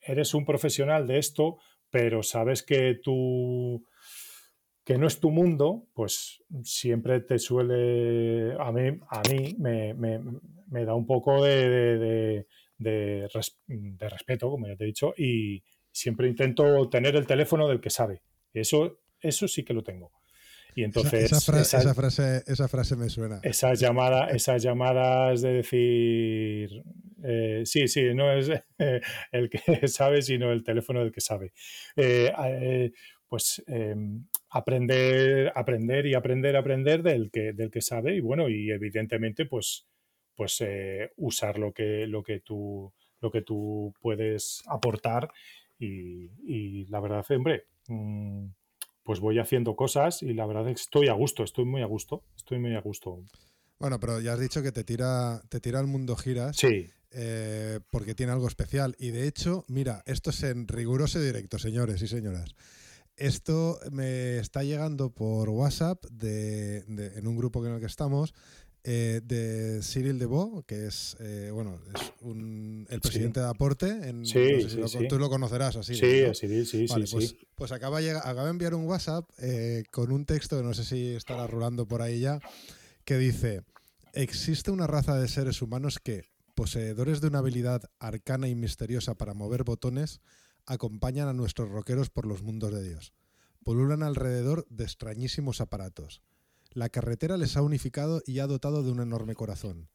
[0.00, 1.58] eres un profesional de esto,
[1.90, 3.84] pero sabes que tú
[4.86, 10.94] que no es tu mundo, pues siempre te suele, a mí, a mí me, da
[10.94, 12.46] un poco de,
[12.78, 13.28] de,
[13.98, 15.62] respeto, como ya te he dicho, y,
[15.96, 18.20] Siempre intento tener el teléfono del que sabe.
[18.52, 20.12] Eso, eso sí que lo tengo.
[20.74, 21.32] Y entonces.
[21.32, 21.40] Esa,
[21.94, 23.40] frase, esa frase me suena.
[23.42, 26.84] Esas llamadas, esas llamadas de decir.
[27.24, 28.50] Eh, sí, sí, no es
[29.32, 31.54] el que sabe, sino el teléfono del que sabe.
[31.96, 32.92] Eh, eh,
[33.28, 38.16] pues em, aprender, aprender y aprender, aprender del que, del que sabe.
[38.16, 39.86] Y bueno, y evidentemente, pues,
[40.34, 40.62] pues
[41.16, 45.30] usar lo que, lo que tú lo que tú puedes aportar
[45.78, 48.46] y, la verdad, hombre, mm,
[49.02, 51.86] pues voy haciendo cosas y la verdad es que estoy a gusto, estoy muy a
[51.86, 53.22] gusto, estoy muy a gusto.
[53.78, 56.56] Bueno, pero ya has dicho que te tira, te tira el mundo giras.
[56.56, 56.90] Sí.
[57.10, 58.96] Eh, porque tiene algo especial.
[58.98, 62.54] Y de hecho, mira, esto es en riguroso directo, señores y señoras.
[63.16, 68.34] Esto me está llegando por WhatsApp de, en un grupo en el que estamos
[68.84, 72.12] eh, de Cyril Debo, que es eh, bueno es
[72.88, 73.88] el presidente de Aporte.
[73.88, 74.38] En, sí,
[75.08, 75.94] Tú lo conocerás así.
[75.94, 80.62] Sí, sí, sí, pues, pues, acaba, acaba de enviar un WhatsApp eh, con un texto,
[80.62, 82.38] no sé si estará rulando por ahí ya,
[83.04, 83.62] que dice:
[84.12, 86.22] Existe una raza de seres humanos que,
[86.54, 90.20] poseedores de una habilidad arcana y misteriosa para mover botones,
[90.66, 93.12] acompañan a nuestros rockeros por los mundos de Dios.
[93.64, 96.22] Pululan alrededor de extrañísimos aparatos
[96.76, 99.88] la carretera les ha unificado y ha dotado de un enorme corazón,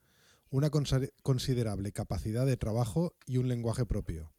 [0.50, 4.34] una considerable capacidad de trabajo y un lenguaje propio.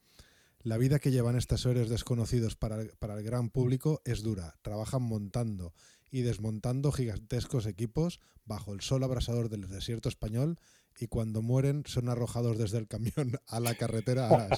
[0.58, 4.56] La vida que llevan estos seres desconocidos para el, gran público es dura.
[4.62, 5.72] Trabajan montando
[6.10, 10.58] y desmontando gigantescos equipos bajo el sol abrasador del desierto español
[10.98, 14.48] y cuando mueren son arrojados desde el camión a la carretera.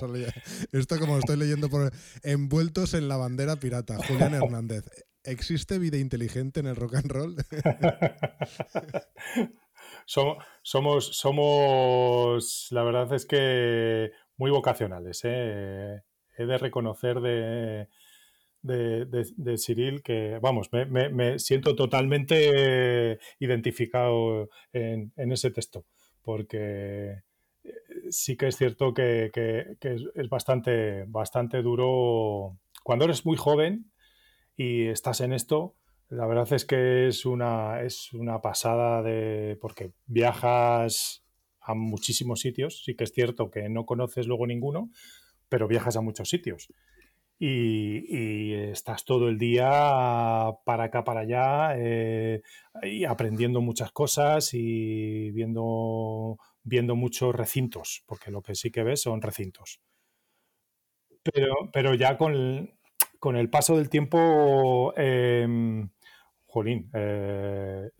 [0.73, 1.93] Esto como estoy leyendo por
[2.23, 3.99] envueltos en la bandera pirata.
[4.07, 4.85] Julián Hernández.
[5.23, 7.37] ¿Existe vida inteligente en el rock and roll?
[10.05, 15.21] somos, somos, somos, la verdad es que muy vocacionales.
[15.25, 16.03] ¿eh?
[16.37, 17.89] He de reconocer de,
[18.65, 25.85] de, Cyril que, vamos, me, siento totalmente identificado en, ese texto,
[26.25, 27.23] porque
[27.63, 27.73] eh,
[28.11, 29.31] sí que es cierto que,
[29.81, 32.59] es, bastante, bastante duro.
[32.83, 33.91] Cuando eres muy joven,
[34.57, 35.75] y estás en esto,
[36.09, 39.59] la verdad es que es una, es una pasada de.
[39.61, 41.25] porque viajas
[41.61, 42.85] a muchísimos sitios.
[42.85, 44.91] Sí que es cierto que no conoces luego ninguno,
[45.49, 46.69] pero viajas a muchos sitios.
[47.47, 49.69] Y, estás todo el día
[50.65, 52.41] para acá, para allá, eh,
[52.83, 59.03] y aprendiendo muchas cosas y viendo, viendo muchos recintos, porque lo que sí que ves
[59.03, 59.81] son recintos.
[61.23, 62.75] Pero, pero ya con,
[63.19, 65.91] con el paso del tiempo, em,
[66.47, 67.91] jolín, eh,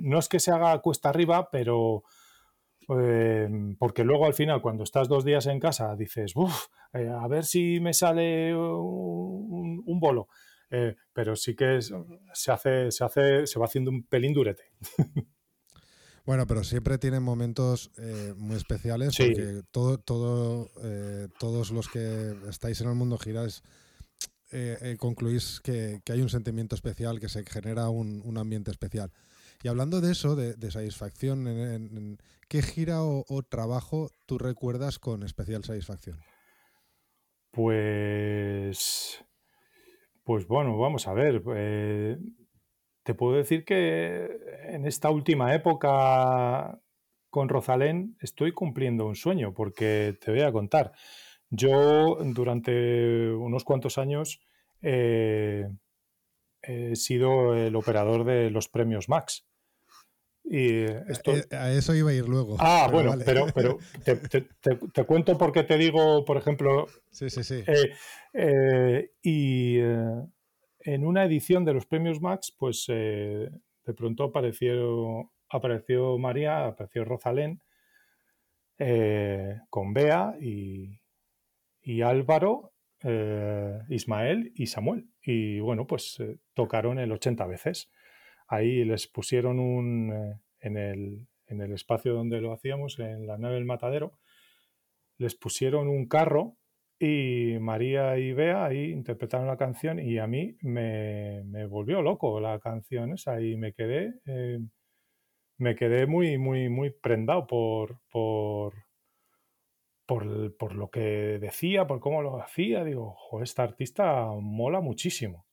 [0.00, 2.04] no es que se haga cuesta arriba, pero
[2.88, 7.26] em, porque luego al final, cuando estás dos días en casa, dices, uff, eh, a
[7.28, 10.28] ver si me sale un, bolo.
[10.70, 14.64] Eh, pero sí que se hace, se hace, se va haciendo un pelín durete.
[16.26, 17.90] Bueno, pero siempre tienen momentos
[18.38, 20.70] muy especiales porque todo, todo,
[21.38, 23.62] todos los que estáis en el mundo giráis
[24.56, 29.10] eh, eh, concluís que, hay un sentimiento especial, que se genera un, ambiente especial.
[29.64, 32.18] Y hablando de eso, de, satisfacción, en,
[32.50, 36.18] ¿qué gira o, trabajo tú recuerdas con especial satisfacción?
[37.50, 39.24] Pues,
[40.22, 41.42] pues bueno, vamos a ver.
[41.56, 42.18] Eh,
[43.04, 44.28] te puedo decir que
[44.68, 46.78] en esta última época
[47.30, 50.92] con Rosalén estoy cumpliendo un sueño, porque te voy a contar.
[51.48, 54.42] Yo durante unos cuantos años
[54.82, 55.66] eh,
[56.60, 59.46] he sido el operador de los premios Max.
[60.44, 61.32] Y esto...
[61.32, 62.56] Eh, a eso iba a ir luego.
[62.58, 66.86] Ah, bueno, pero, pero te, cuento porque te digo, por ejemplo.
[67.10, 67.64] Sí, sí, sí.
[68.32, 76.66] Eh, y en una edición de los premios Max, pues de pronto apareció, apareció María,
[76.66, 77.62] apareció Rosalén
[79.70, 81.00] con Bea y,
[81.82, 82.74] y Álvaro,
[83.06, 85.06] eh, Ismael y Samuel.
[85.22, 87.90] Y bueno, pues eh, tocaron el 80 veces.
[88.48, 93.38] Ahí les pusieron un, eh, en, el, en el espacio donde lo hacíamos, en la
[93.38, 94.18] nave del matadero,
[95.18, 96.56] les pusieron un carro
[96.98, 102.40] y María y Bea ahí interpretaron la canción y a mí me, me volvió loco
[102.40, 104.14] la canción esa y me quedé,
[105.58, 108.74] me quedé muy, muy, muy prendado por, por,
[110.06, 115.46] por, lo que decía, por cómo lo hacía, digo, esta artista mola muchísimo.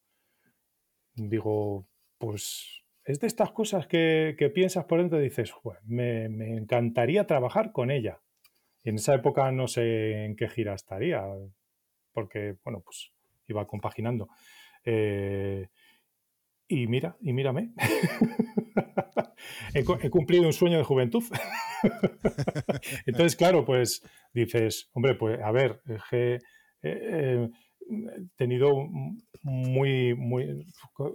[1.15, 1.87] Digo,
[2.17, 5.53] pues es de estas cosas que, piensas por dentro y dices,
[5.85, 8.19] me, encantaría trabajar con ella.
[8.83, 11.23] Y en esa época no sé en qué gira estaría.
[12.13, 13.11] porque, bueno, pues
[13.47, 14.29] iba compaginando.
[14.85, 15.67] Eh,
[16.67, 17.73] y mira, y mírame.
[19.73, 21.23] he, cumplido un sueño de juventud.
[23.05, 24.01] Entonces, claro, pues
[24.33, 25.81] dices, hombre, pues a ver,
[26.81, 27.49] he
[28.35, 28.71] tenido
[29.43, 30.65] muy, muy,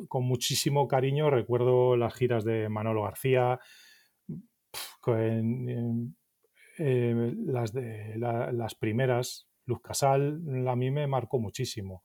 [0.09, 3.61] con muchísimo cariño, recuerdo las giras de Manolo García,
[5.01, 6.17] con,
[6.79, 12.03] eh, las, de, las primeras, Luz Casal, a mí me marcó muchísimo.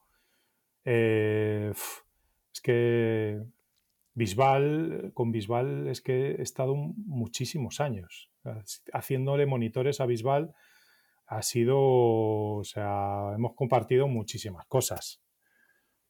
[0.84, 3.40] Eh, es que
[4.14, 8.30] Bisbal, con Bisbal es que he estado muchísimos años
[8.92, 10.54] haciéndole monitores a Bisbal.
[11.34, 15.22] Ha sido, o sea, hemos compartido muchísimas cosas.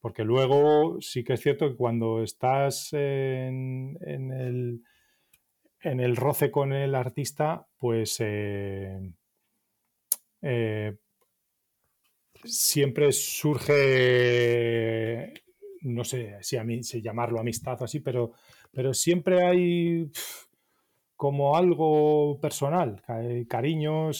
[0.01, 4.83] Porque luego sí que es cierto que cuando estás en, el,
[5.79, 8.99] en el roce con el artista, pues eh,
[10.41, 10.97] eh,
[12.43, 13.73] siempre surge,
[15.83, 18.33] no sé si, a mí, si llamarlo amistad o así, pero,
[18.73, 20.11] pero siempre hay
[21.15, 23.01] como algo personal,
[23.47, 24.11] cariño,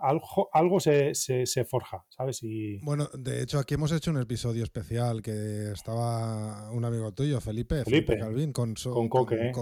[0.00, 2.42] algo, algo se, forja, ¿sabes?
[2.42, 2.78] Y...
[2.78, 7.84] Bueno, de hecho aquí hemos hecho un episodio especial que estaba un amigo tuyo, Felipe,
[7.84, 9.52] Felipe, Calvin, con, con, Coque,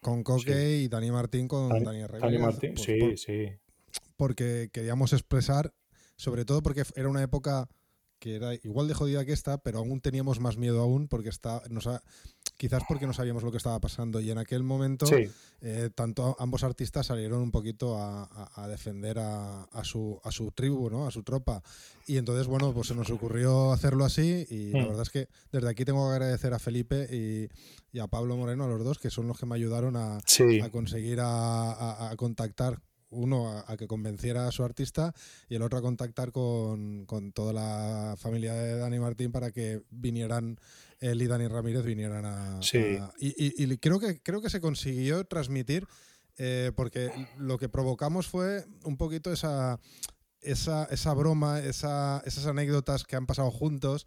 [0.00, 3.48] con Coque, y Dani Martín con Dani, Dani Martín, pues sí, sí.
[4.16, 5.72] Porque queríamos expresar
[6.16, 7.68] sobre todo porque era una época
[8.18, 11.62] que era igual de jodida que esta, pero aún teníamos más miedo aún porque está,
[11.68, 11.88] nos
[12.56, 14.20] quizás porque no sabíamos lo que estaba pasando.
[14.20, 15.06] Y en aquel momento
[15.60, 21.06] eh, tanto ambos artistas salieron un poquito a, defender a, su, a su tribu, ¿no?
[21.06, 21.62] a su tropa.
[22.06, 24.46] Y entonces bueno pues se nos ocurrió hacerlo así.
[24.50, 24.88] Y la hmm.
[24.88, 27.48] verdad es que desde aquí tengo que agradecer a Felipe y,
[27.98, 31.18] a Pablo Moreno, a los dos, que son los que me ayudaron a, a conseguir
[31.22, 35.14] a, contactar uno a, que convenciera a su artista
[35.48, 40.58] y el otro a contactar con, toda la familia de Dani Martín para que vinieran,
[41.00, 42.62] él y Dani Ramírez vinieran a...
[42.62, 42.98] Sí.
[43.18, 45.86] y, creo, que, creo que se consiguió transmitir,
[46.38, 49.80] eh, porque lo que provocamos fue un poquito esa,
[50.40, 54.06] esa, esa broma, esa, esas anécdotas que han pasado juntos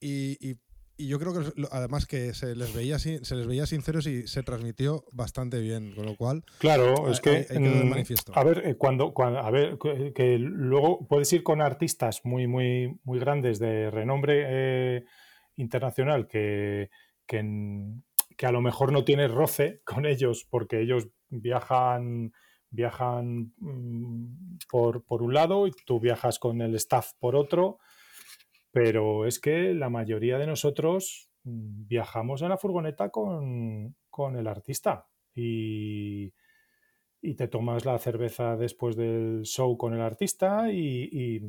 [0.00, 0.56] y, y
[1.06, 5.04] yo creo que además que se les veía se les veía sinceros y se transmitió
[5.12, 7.92] bastante bien, con lo cual claro es que mm,
[8.34, 12.98] a ver eh, cuando, cuando a ver que, luego puedes ir con artistas muy muy
[13.04, 15.04] muy grandes de renombre eh,
[15.56, 16.90] internacional que,
[17.26, 22.32] que, a lo mejor no tienes roce con ellos porque ellos viajan
[22.70, 27.78] viajan mm, por, por un lado y tú viajas con el staff por otro
[28.70, 33.94] pero es que la mayoría de nosotros mm, viajamos en la furgoneta con,
[34.36, 36.32] el artista y,
[37.36, 41.40] te tomas la cerveza después del show con el artista y,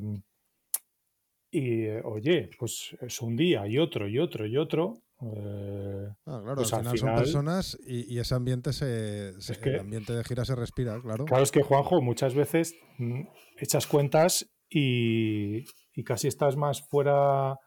[1.51, 5.01] y, oye, pues es un día y otro y otro y otro.
[5.21, 10.23] Eh, ah, claro, pues al, final son personas y, ese ambiente se, el ambiente de
[10.23, 11.25] gira se respira, claro.
[11.25, 13.23] Claro, es que Juanjo, muchas veces mm,
[13.57, 17.59] echas cuentas y, y casi estás más fuera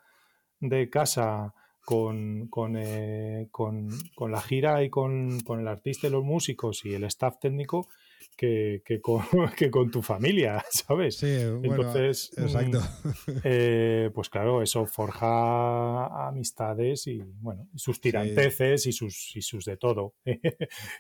[0.61, 1.55] de casa
[1.85, 3.89] con, con, eh, con,
[4.31, 7.89] la gira y con, el artista y los músicos y el staff técnico
[8.37, 9.23] que, que, con,
[9.57, 11.17] que con, tu familia, ¿sabes?
[11.17, 11.27] Sí,
[11.63, 12.81] Entonces, exacto.
[12.81, 19.65] Mm, eh, pues claro, eso forja amistades y bueno, sus tiranteces y, sus, y sus
[19.65, 20.15] de todo.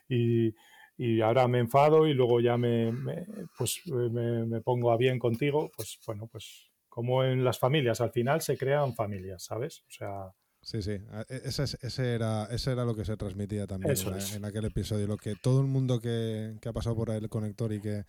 [0.08, 0.52] y,
[0.96, 2.92] y ahora me enfado y luego ya me,
[3.56, 8.10] pues me, me, pongo a bien contigo, pues bueno, pues como en las familias, al
[8.10, 9.82] final se crean familias, ¿sabes?
[9.88, 10.34] O sea...
[10.60, 13.96] Sí, sí, e, ese, era, ese era lo que se transmitía también
[14.36, 17.80] en, aquel episodio, lo que todo el mundo que, ha pasado por el conector y
[17.80, 18.04] que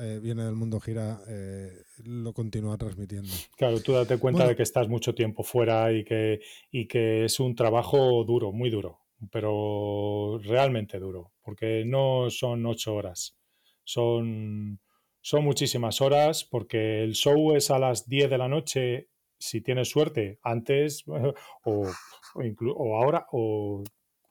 [0.00, 1.70] eh, viene del mundo gira eh,
[2.04, 3.32] lo continúa transmitiendo.
[3.56, 6.40] Claro, tú date cuenta de que estás mucho tiempo fuera y que,
[6.72, 8.98] y que es un trabajo duro, muy duro,
[9.30, 13.38] pero realmente duro, porque no son ocho horas,
[13.84, 14.80] son
[15.20, 19.08] son muchísimas horas porque el show es a las 10 de la noche,
[19.38, 21.04] si tienes suerte, antes
[21.64, 21.90] o,
[22.34, 23.82] o, ahora o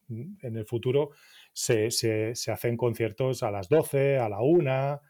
[0.09, 1.11] en el futuro
[1.53, 1.87] se,
[2.51, 5.01] hacen conciertos a las 12, a la 1,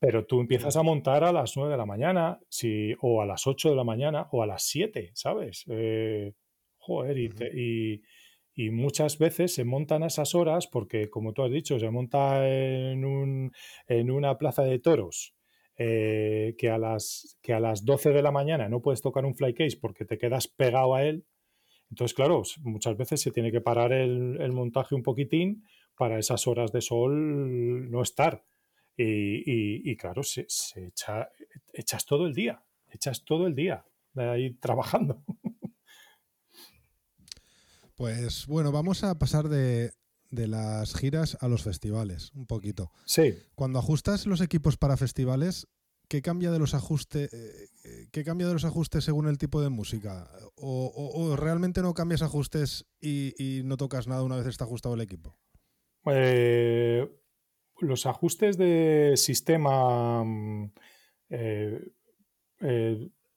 [0.00, 3.46] pero tú empiezas a montar a las 9 de la mañana si, o a las
[3.46, 5.64] 8 de la mañana o a las 7, ¿sabes?
[5.68, 6.32] Eh,
[6.78, 8.02] joder, y, y
[8.56, 13.04] muchas veces se montan a esas horas porque, como tú has dicho, se monta en,
[13.04, 13.52] un,
[13.86, 15.34] en una plaza de toros
[15.76, 19.34] eh, que, a las, que a las 12 de la mañana no puedes tocar un
[19.34, 21.24] fly case porque te quedas pegado a él.
[21.90, 25.64] Entonces, claro, muchas veces se tiene que parar el, montaje un poquitín
[25.96, 28.44] para esas horas de sol no estar.
[28.96, 30.46] Y, claro, se,
[30.76, 31.30] echa,
[31.72, 33.84] echas todo el día echas todo el día
[34.14, 35.22] ahí trabajando.
[38.02, 39.92] Pues bueno, vamos a pasar de,
[40.32, 42.90] las giras a los festivales, un poquito.
[43.04, 43.32] Sí.
[43.54, 45.68] Cuando ajustas los equipos para festivales,
[46.08, 47.32] ¿qué cambia de los ajustes?
[47.32, 50.28] Eh, ¿Qué cambia de los ajustes según el tipo de música?
[50.56, 55.36] ¿O, realmente no cambias ajustes y, no tocas nada una vez está ajustado el equipo?
[56.06, 57.08] Eh,
[57.78, 60.72] los ajustes de sistema mm,
[61.30, 61.92] eh,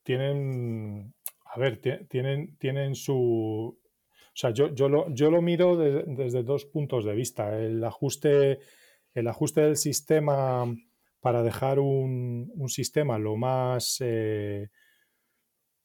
[0.01, 1.13] tienen,
[1.53, 3.78] a ver, tienen, tienen su,
[4.38, 7.58] sea, yo, yo, lo, yo lo miro desde dos puntos de vista.
[7.58, 8.60] El ajuste,
[9.14, 10.66] el ajuste del sistema
[11.26, 14.70] para dejar un, sistema lo más, eh,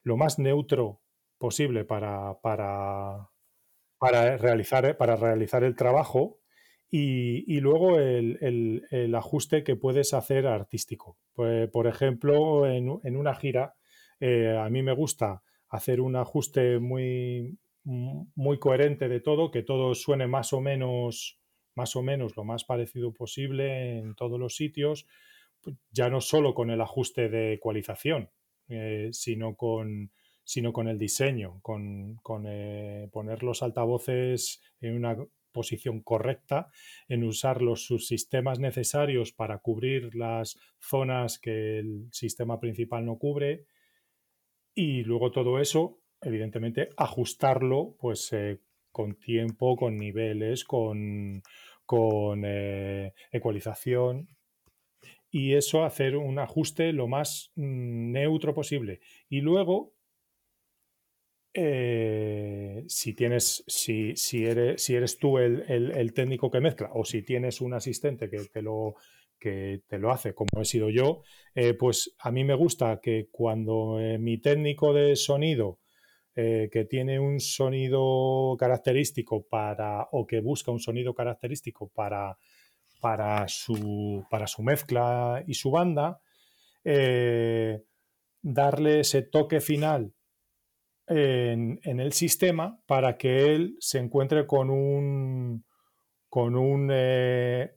[0.03, 1.01] lo más neutro
[1.39, 3.29] posible para, para,
[3.97, 6.37] para, realizar, para realizar el trabajo
[6.91, 11.17] y, luego el, ajuste que puedes hacer artístico.
[11.33, 13.75] Pues, por ejemplo, en, una gira,
[14.19, 19.95] eh, a mí me gusta hacer un ajuste muy, muy coherente de todo, que todo
[19.95, 21.41] suene más o menos
[21.75, 25.07] más o menos lo más parecido posible en todos los sitios,
[25.61, 28.29] pues, ya no solo con el ajuste de ecualización,
[28.67, 30.11] eh, sino, con,
[30.43, 35.17] sino con el diseño, con, eh, poner los altavoces en una
[35.51, 36.69] posición correcta,
[37.09, 43.65] en usar los subsistemas necesarios para cubrir las zonas que el sistema principal no cubre
[44.73, 48.59] y luego todo eso evidentemente, ajustarlo pues eh,
[48.91, 51.41] con tiempo, con niveles, con,
[51.85, 54.27] con eh, ecualización
[55.31, 58.99] y eso hacer un ajuste lo más mm, neutro posible.
[59.29, 59.93] Y luego,
[61.53, 67.23] eh, si tienes, si, si, eres, si eres tú el, técnico que mezcla o si
[67.23, 68.95] tienes un asistente que te lo
[69.39, 71.23] que te lo hace, como he sido yo,
[71.79, 75.79] pues a mí me gusta que cuando mi técnico de sonido
[76.35, 82.37] eh, que tiene un sonido característico para, o que busca un sonido característico para,
[83.01, 86.21] para, su, para su mezcla y su banda,
[86.83, 87.83] eh,
[88.41, 90.13] darle ese toque final
[91.07, 95.65] en, el sistema para que él se encuentre con un
[96.29, 97.75] con un eh,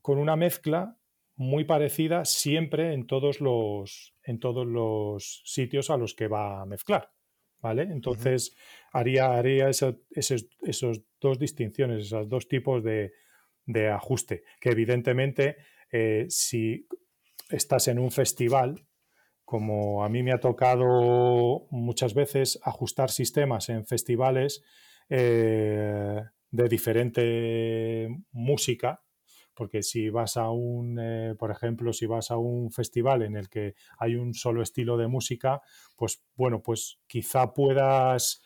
[0.00, 0.96] con una mezcla
[1.36, 6.66] muy parecida siempre en todos los en todos los sitios a los que va a
[6.66, 7.10] mezclar.
[7.62, 7.84] ¿Vale?
[7.84, 8.54] Entonces
[8.92, 9.94] haría, haría esos,
[11.20, 13.12] dos distinciones, esos dos tipos de,
[13.90, 15.56] ajuste, que evidentemente
[15.90, 16.86] eh, si
[17.48, 18.84] estás en un festival,
[19.44, 24.62] como a mí me ha tocado muchas veces ajustar sistemas en festivales
[25.08, 29.02] eh, de diferente música,
[29.54, 33.48] porque si vas a un, eh, por ejemplo, si vas a un festival en el
[33.48, 35.60] que hay un solo estilo de música,
[35.96, 38.42] pues bueno, pues quizá puedas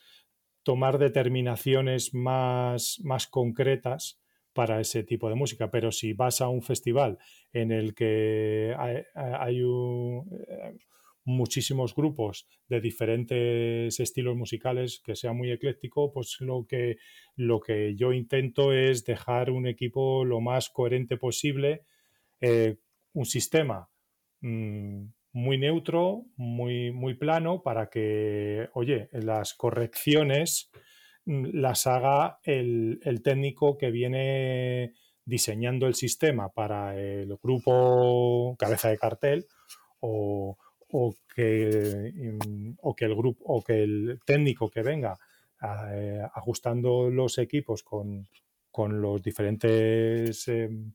[0.62, 4.20] tomar determinaciones más, más concretas
[4.52, 7.18] para ese tipo de música, pero si vas a un festival
[7.52, 10.74] en el que hay, un, eh,
[11.26, 16.98] muchísimos grupos de diferentes estilos musicales, que sea muy ecléctico, pues lo que,
[17.34, 21.82] lo que yo intento es dejar un equipo lo más coherente posible,
[22.40, 22.76] eh,
[23.12, 23.90] un sistema
[24.40, 30.70] mm, muy neutro, muy, muy plano, para que, oye, las correcciones
[31.24, 38.90] mm, las haga el, el técnico que viene diseñando el sistema para el grupo cabeza
[38.90, 39.46] de cartel
[39.98, 40.56] o,
[40.98, 42.38] o que,
[42.80, 45.18] o que el grupo o que el técnico que venga
[45.92, 48.26] eh, ajustando los equipos con,
[48.70, 50.92] con los diferentes em,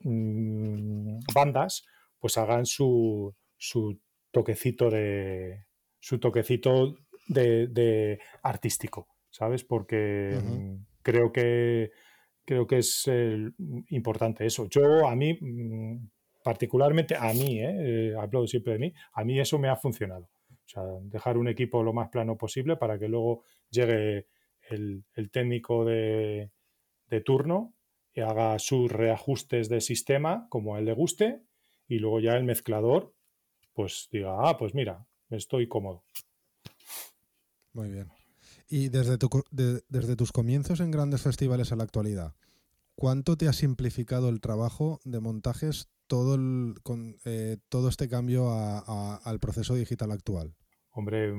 [0.00, 1.84] mm, bandas,
[2.18, 4.00] pues hagan su, su
[4.32, 5.66] toquecito de
[6.00, 6.96] su toquecito
[7.28, 9.64] de, artístico, ¿sabes?
[9.64, 11.92] Porque mm, creo que
[12.44, 13.08] creo que es
[13.88, 14.66] importante eso.
[14.68, 16.13] Yo a mí mm,
[16.44, 18.12] particularmente a mí, ¿eh?
[18.12, 18.46] ¿eh?
[18.46, 20.28] siempre de mí, a mí eso me ha funcionado.
[20.50, 24.28] O sea, dejar un equipo lo más plano posible para que luego llegue
[24.68, 26.50] el, técnico de,
[27.24, 27.72] turno
[28.12, 31.40] y haga sus reajustes de sistema como a él le guste
[31.88, 33.14] y luego ya el mezclador
[33.72, 36.04] pues diga, ah, pues mira, estoy cómodo.
[37.72, 38.10] Muy bien.
[38.68, 39.16] Y desde,
[39.88, 42.34] desde tus comienzos en grandes festivales a la actualidad,
[42.94, 46.36] ¿cuánto te ha simplificado el trabajo de montajes todo,
[46.82, 50.54] con, eh, todo este cambio al proceso digital actual?
[50.90, 51.32] Hombre,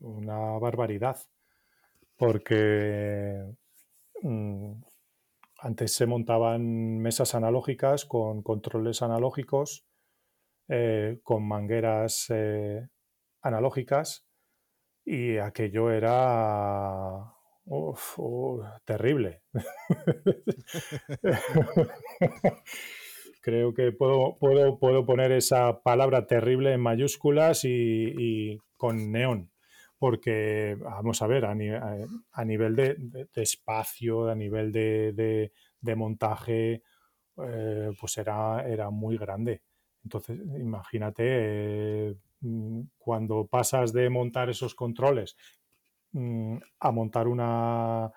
[0.00, 1.16] una barbaridad,
[2.16, 3.42] porque
[4.22, 4.72] mm,
[5.58, 9.86] antes se montaban mesas analógicas con controles analógicos
[11.22, 12.28] con mangueras
[13.42, 14.26] analógicas
[15.04, 17.31] y aquello era
[18.84, 19.42] terrible.
[23.40, 29.50] Creo que puedo, puedo, puedo, poner esa palabra terrible en mayúsculas y, con neón,
[29.98, 31.54] porque vamos a ver, a,
[32.44, 35.50] nivel de, espacio, a nivel de,
[35.96, 36.82] montaje,
[37.44, 39.62] eh, pues era, era muy grande.
[40.04, 42.14] Entonces, imagínate, eh,
[42.98, 45.36] cuando pasas de montar esos controles
[46.12, 48.12] mm, a montar una,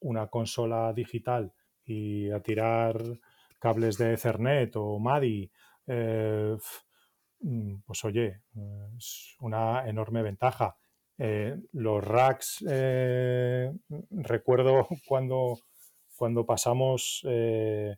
[0.00, 1.52] una consola digital
[1.84, 3.02] y a tirar
[3.58, 5.50] cables de Ethernet o MADI,
[5.86, 6.56] eh,
[7.40, 8.42] mm, pues oye,
[8.98, 10.76] es una enorme ventaja.
[11.16, 13.72] Eh, los racks, eh,
[14.10, 15.58] recuerdo cuando,
[16.16, 17.96] cuando pasamos el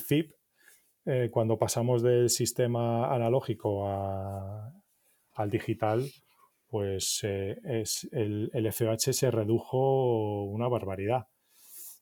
[0.00, 0.32] FIP,
[1.30, 6.04] cuando pasamos del sistema analógico al digital,
[6.68, 11.26] pues es, el, el FOH se redujo una barbaridad.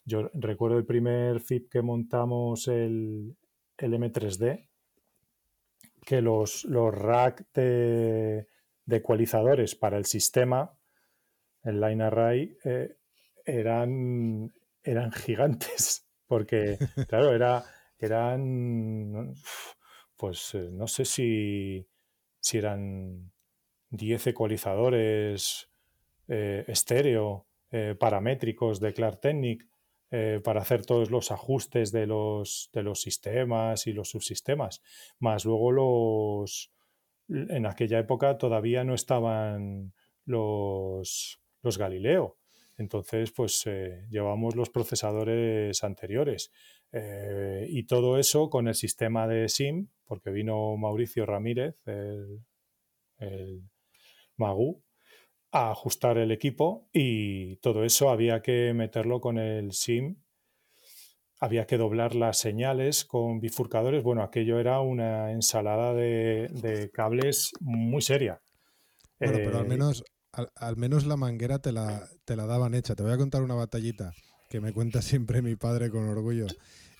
[0.06, 3.36] Yo recuerdo el primer FIP que montamos el,
[3.76, 4.68] M3D,
[6.04, 8.46] que los, los rack de,
[8.88, 10.72] ecualizadores para el sistema,
[11.64, 12.96] el line array, eh,
[13.44, 14.52] eran,
[14.84, 17.64] eran gigantes, porque, claro, era,
[17.98, 19.34] eran,
[20.16, 21.84] pues eh, no sé si,
[22.38, 23.32] si eran
[23.90, 25.70] 10 ecualizadores
[26.28, 27.46] eh, estéreo
[27.98, 29.66] paramétricos de Clark Technic
[30.12, 34.80] eh, para hacer todos los ajustes de los, de los sistemas y los subsistemas.
[35.18, 36.70] Más luego los
[37.28, 42.36] en aquella época todavía no estaban los, los Galileo.
[42.76, 46.52] Entonces, pues eh, llevamos los procesadores anteriores.
[46.92, 51.74] Eh, y todo eso con el sistema de SIM, porque vino Mauricio Ramírez,
[53.18, 53.62] el
[54.36, 54.82] Magu,
[55.52, 60.16] a ajustar el equipo y todo eso había que meterlo con el SIM.
[61.38, 64.02] Había que doblar las señales con bifurcadores.
[64.02, 68.40] Bueno, aquello era una ensalada de, cables muy seria.
[69.18, 72.94] Bueno, pero al eh, menos, al, menos la manguera te la, te la daban hecha.
[72.94, 74.12] Te voy a contar una batallita
[74.48, 76.46] que me cuenta siempre mi padre con orgullo.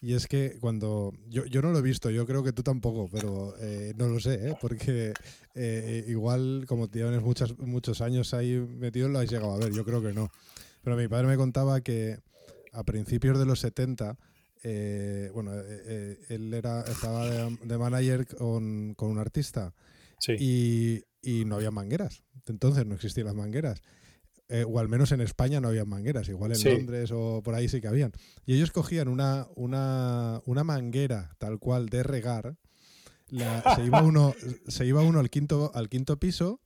[0.03, 1.13] Y es que cuando.
[1.29, 4.21] Yo, yo no lo he visto, yo creo que tú tampoco, pero eh, no lo
[4.21, 4.55] sé, ¿eh?
[4.61, 5.15] porque
[5.55, 9.73] eh, igual, como tienes muchos, muchos años ahí metido, lo has llegado a ver.
[9.73, 10.31] Yo creo que no.
[10.83, 12.19] Pero mi padre me contaba que
[12.73, 14.19] a principios de los 70,
[15.33, 19.75] bueno, él era, estaba de, manager con, con, un artista
[20.39, 22.23] y, y no había mangueras.
[22.47, 23.83] Entonces no existían las mangueras.
[24.49, 27.69] Eh, o al menos en España no había mangueras, igual en Londres o por ahí
[27.69, 28.13] sí que habían.
[28.45, 32.57] Y ellos cogían una, una, una manguera tal cual de regar,
[33.29, 34.35] se, iba uno,
[34.69, 36.61] se iba uno al quinto, al quinto piso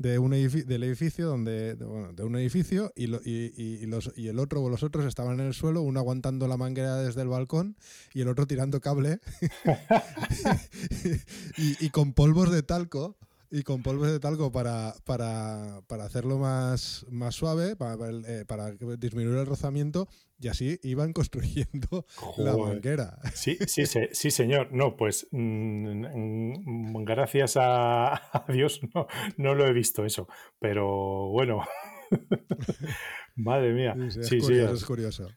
[0.00, 4.28] de un del edificio donde de, bueno, de un edificio y, y, y, los, y
[4.28, 7.28] el otro o los otros estaban en el suelo uno aguantando la manguera desde el
[7.28, 7.76] balcón
[8.14, 9.20] y el otro tirando cable
[11.58, 13.18] y, con polvos de talco
[13.50, 17.96] y con polvos de talco para, para, para hacerlo más, más suave, para,
[18.26, 22.06] eh, para, disminuir el rozamiento, y así iban construyendo
[22.38, 23.18] la manguera.
[23.34, 24.72] Sí, sí, sí, señor.
[24.72, 30.28] No, pues mm, mm, gracias a, Dios no, no lo he visto eso,
[30.58, 31.62] pero bueno.
[33.36, 33.96] Madre mía.
[34.10, 35.28] Sí, sí, es, curioso.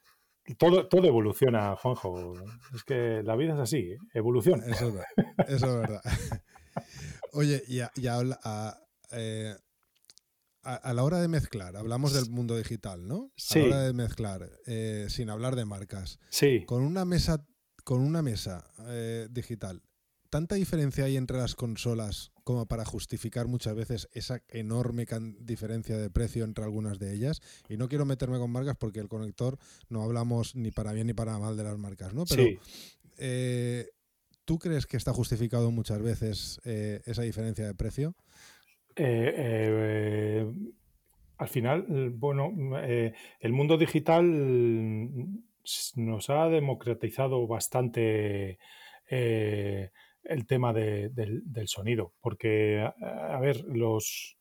[0.57, 2.33] Todo, todo evoluciona, Juanjo.
[2.75, 4.65] Es que la vida es así, evoluciona.
[4.65, 5.47] Eso es verdad.
[5.47, 6.01] Eso es verdad.
[7.33, 7.91] Oye, y, a,
[9.11, 9.55] eh,
[10.63, 13.31] a, la hora de mezclar, hablamos del mundo digital, ¿no?
[13.35, 13.59] Sí.
[13.59, 16.19] A la hora de mezclar, eh, sin hablar de marcas.
[16.29, 16.63] Sí.
[16.65, 17.45] Con una mesa,
[17.83, 19.81] con una mesa eh, digital,
[20.29, 25.07] ¿tanta diferencia hay entre las consolas como para justificar muchas veces esa enorme
[25.39, 27.41] diferencia de precio entre algunas de ellas?
[27.67, 29.57] Y no quiero meterme con marcas porque el conector
[29.89, 32.25] no hablamos ni para bien ni para mal de las marcas, ¿no?
[32.25, 32.59] Pero sí.
[34.45, 38.15] ¿Tú crees que está justificado muchas veces eh, esa diferencia de precio?
[38.95, 40.51] Eh, eh,
[41.37, 44.23] al final, bueno, el mundo digital
[45.95, 48.59] nos ha democratizado bastante
[49.09, 54.37] el tema del, sonido, porque, a, ver, los,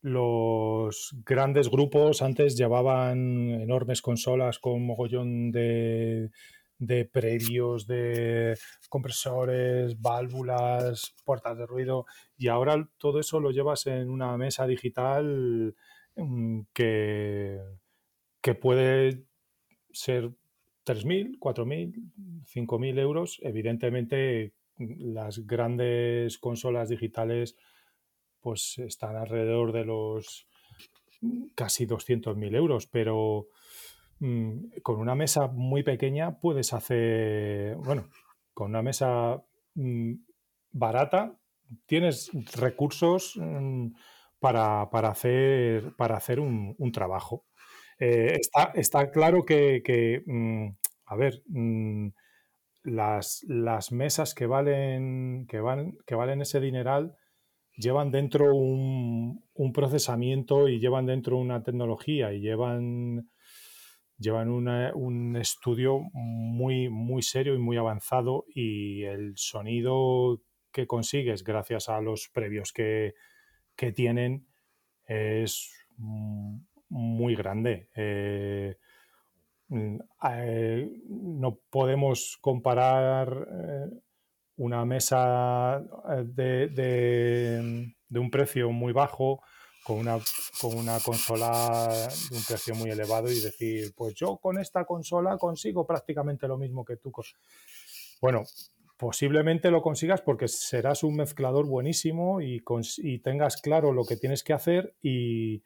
[0.00, 6.30] los grandes grupos antes llevaban enormes consolas con mogollón de,
[6.78, 8.56] de previos, de
[8.88, 12.06] compresores, válvulas, puertas de ruido
[12.36, 15.74] y ahora todo eso lo llevas en una mesa digital
[16.16, 17.58] mm, que,
[18.40, 19.24] que puede
[19.90, 20.30] ser
[20.84, 23.38] 3.000, 4.000, 5.000 euros.
[23.42, 27.56] Evidentemente las grandes consolas digitales
[28.40, 30.46] pues están alrededor de los
[31.54, 33.64] casi 200.000 euros, pero mm,
[34.82, 38.08] con una mesa muy pequeña puedes hacer, bueno,
[38.54, 39.42] con una mesa
[39.74, 40.14] mm,
[40.72, 41.38] barata
[41.86, 43.88] tienes recursos mm,
[44.38, 47.44] para, hacer, para hacer un, trabajo.
[47.98, 48.38] Eh,
[48.74, 50.22] está, claro que,
[51.06, 51.42] a ver,
[52.84, 55.60] las, las, mesas que valen, que,
[56.06, 57.16] que valen ese dineral
[57.76, 59.42] llevan dentro un,
[59.74, 63.28] procesamiento y llevan dentro una tecnología y llevan,
[64.18, 70.40] llevan un estudio muy, muy serio y muy avanzado y el sonido
[70.72, 73.14] que consigues gracias a los previos que,
[73.94, 74.46] tienen
[75.06, 75.70] es
[76.88, 77.88] muy grande.
[77.94, 78.76] Eh,
[79.70, 83.90] eh, no podemos comparar eh,
[84.56, 85.82] una mesa
[86.24, 89.42] de, de, un precio muy bajo
[89.86, 90.18] con una,
[90.60, 95.38] con una consola de un precio muy elevado y decir, pues yo con esta consola
[95.38, 97.12] consigo prácticamente lo mismo que tú.
[98.20, 98.42] Bueno,
[98.96, 102.64] posiblemente lo consigas porque serás un mezclador buenísimo y,
[102.98, 105.62] y tengas claro lo que tienes que hacer y,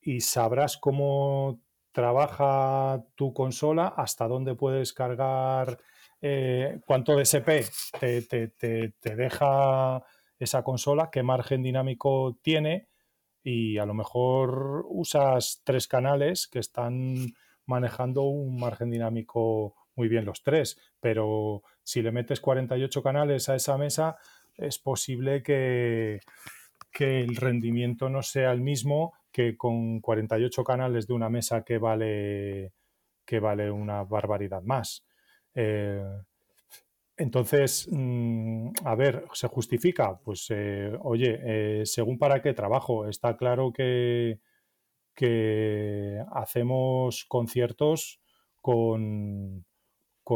[0.00, 1.60] y sabrás cómo
[1.90, 5.80] trabaja tu consola, hasta dónde puedes cargar
[6.20, 7.48] eh, cuánto DSP
[7.98, 10.04] te, te, deja
[10.38, 12.88] esa consola, qué margen dinámico tiene
[13.48, 17.32] y a lo mejor usas tres canales que están
[17.64, 23.54] manejando un margen dinámico muy bien los tres, pero si le metes 48 canales a
[23.54, 24.16] esa mesa,
[24.56, 26.18] es posible que,
[26.90, 31.78] que el rendimiento no sea el mismo que con 48 canales de una mesa que
[31.78, 32.72] vale,
[33.24, 35.06] que vale una barbaridad más.
[35.54, 36.02] Eh,
[37.18, 40.18] entonces, mm, a ver, ¿se justifica?
[40.22, 44.40] Pues, eh, oye, eh, según para qué trabajo, está claro que,
[46.32, 48.20] hacemos conciertos
[48.60, 49.64] con,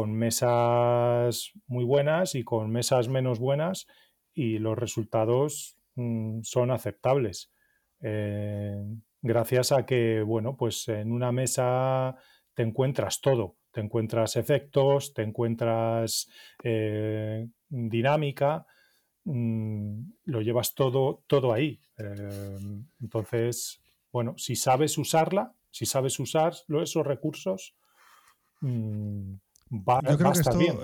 [0.07, 3.85] mesas muy buenas y con mesas menos buenas
[4.33, 7.51] y los resultados mm, son aceptables.
[9.21, 12.15] gracias a que, bueno, pues en una mesa
[12.55, 16.29] te encuentras todo te encuentras efectos, te encuentras
[16.63, 18.65] eh, dinámica,
[19.23, 21.79] mm, lo llevas todo, todo ahí.
[21.97, 22.57] Eh,
[23.01, 27.75] entonces, bueno, si sabes usarla, si sabes usar esos recursos,
[28.61, 29.33] mm,
[29.71, 30.77] va, a estar bien.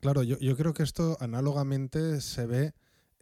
[0.00, 2.72] Claro, yo, yo creo que esto análogamente se ve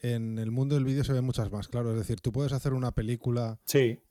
[0.00, 1.90] en el mundo del vídeo se ven muchas más, claro.
[1.90, 3.58] Es decir, tú puedes hacer una película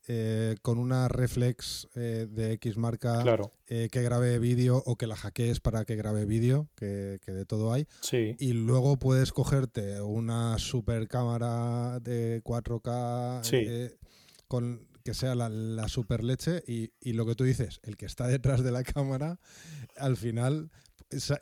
[0.08, 3.24] eh, con una reflex eh, de X marca
[3.68, 7.72] eh, que grabe vídeo o que la hackees para que grabe vídeo, que, de todo
[7.72, 7.88] hay.
[8.40, 13.98] Y luego puedes cogerte una super cámara de 4K
[14.48, 18.06] con que sea la, la super leche y, y lo que tú dices, el que
[18.06, 19.40] está detrás de la cámara,
[19.96, 20.70] al final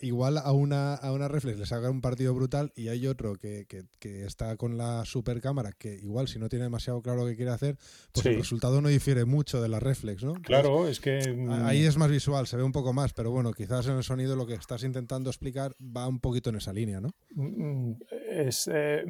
[0.01, 3.66] igual a una, a una reflex le saca un partido brutal y hay otro que,
[4.01, 7.51] está con la super cámara que igual si no tiene demasiado claro lo que quiere
[7.51, 7.78] hacer,
[8.11, 10.34] pues el resultado no difiere mucho de la reflex, ¿no?
[10.36, 11.20] Claro, es que...
[11.63, 14.03] Ahí mm, es más visual, se ve un poco más, pero bueno, quizás en el
[14.03, 17.09] sonido lo que estás intentando explicar va un poquito en esa línea, ¿no?
[17.32, 17.99] Mm, mm,
[18.32, 19.03] es, eh,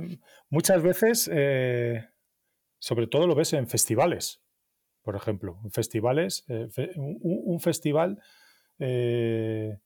[0.50, 2.06] muchas veces, eh,
[2.80, 4.42] sobre todo lo ves en festivales,
[5.02, 8.20] por ejemplo, en festivales, eh, un, festival...
[8.80, 9.85] Mm,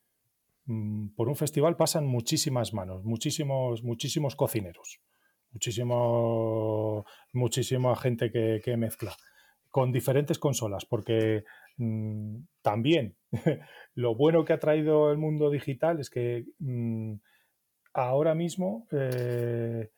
[1.16, 5.02] por un festival pasan muchísimas manos, muchísimos, muchísimos cocineros,
[5.52, 9.16] muchísimo, muchísima gente que, mezcla
[9.70, 11.44] con diferentes consolas, porque
[11.78, 13.16] mm, también
[13.96, 17.16] lo bueno que ha traído el mundo digital es que mm,
[17.94, 19.90] ahora mismo eh,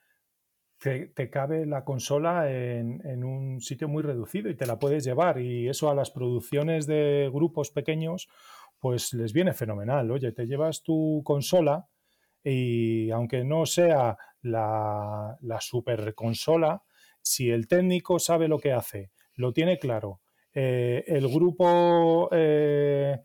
[0.81, 5.69] te, cabe la consola en, un sitio muy reducido y te la puedes llevar y
[5.69, 8.29] eso a las producciones de grupos pequeños
[8.81, 10.09] pues les viene fenomenal.
[10.09, 11.87] Oye, te llevas tu consola
[12.43, 16.81] y aunque no sea la, super consola,
[17.21, 20.21] si el técnico sabe lo que hace, lo tiene claro,
[20.51, 23.19] eh, el grupo eh,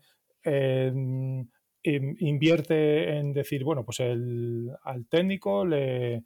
[1.73, 6.23] invierte en decir, bueno, pues al técnico le,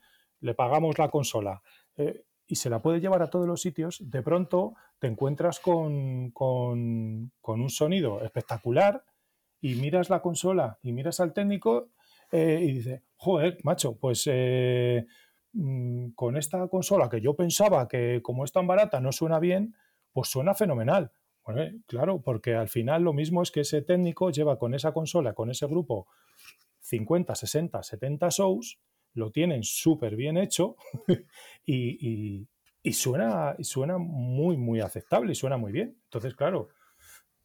[0.58, 1.62] pagamos la consola.
[1.96, 6.32] Eh, y se la puede llevar a todos los sitios, de pronto te encuentras con,
[6.32, 9.06] con un sonido espectacular
[9.62, 11.92] y miras la consola y miras al técnico
[12.32, 15.06] eh, y dices, joder, macho, pues eh,
[15.54, 19.76] mm, con esta consola que yo pensaba que como es tan barata no suena bien,
[20.12, 21.12] pues suena fenomenal.
[21.44, 25.34] Bueno, claro, porque al final lo mismo es que ese técnico lleva con esa consola,
[25.34, 26.08] con ese grupo,
[26.82, 28.80] 50, 60, 70 shows,
[29.14, 30.76] lo tienen súper bien hecho
[31.66, 32.48] y,
[32.92, 36.00] suena, suena muy, muy aceptable y suena muy bien.
[36.06, 36.70] Entonces, claro,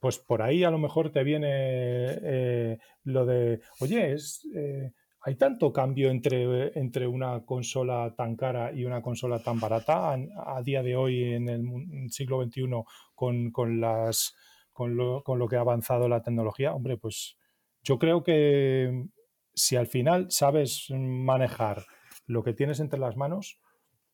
[0.07, 5.35] pues por ahí a lo mejor te viene eh, lo de, oye, es, eh, hay
[5.35, 10.85] tanto cambio entre, entre una consola tan cara y una consola tan barata a, día
[10.85, 12.71] de hoy en el siglo XXI
[13.17, 14.37] con, con las,
[14.73, 16.73] con, lo, con lo que ha avanzado la tecnología.
[16.73, 17.37] Hombre, pues
[17.83, 19.07] yo creo que
[19.55, 21.85] si al final sabes manejar
[22.27, 23.59] lo que tienes entre las manos,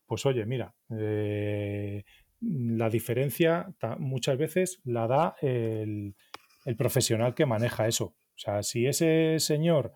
[0.07, 2.03] pues oye, mira, eh,
[2.43, 6.15] la diferencia muchas veces la da el,
[6.77, 8.05] profesional que maneja eso.
[8.05, 9.93] O sea, si ese señor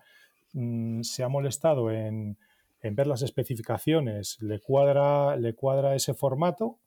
[0.52, 2.38] mm, se ha molestado en,
[2.82, 6.78] ver las especificaciones, le cuadra, le cuadra ese formato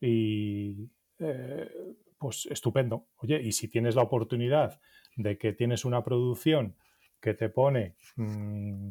[0.00, 1.68] y eh,
[2.18, 3.08] pues estupendo.
[3.16, 4.80] Oye, y si tienes la oportunidad
[5.16, 6.76] de que tienes una producción
[7.20, 8.88] que te pone mm,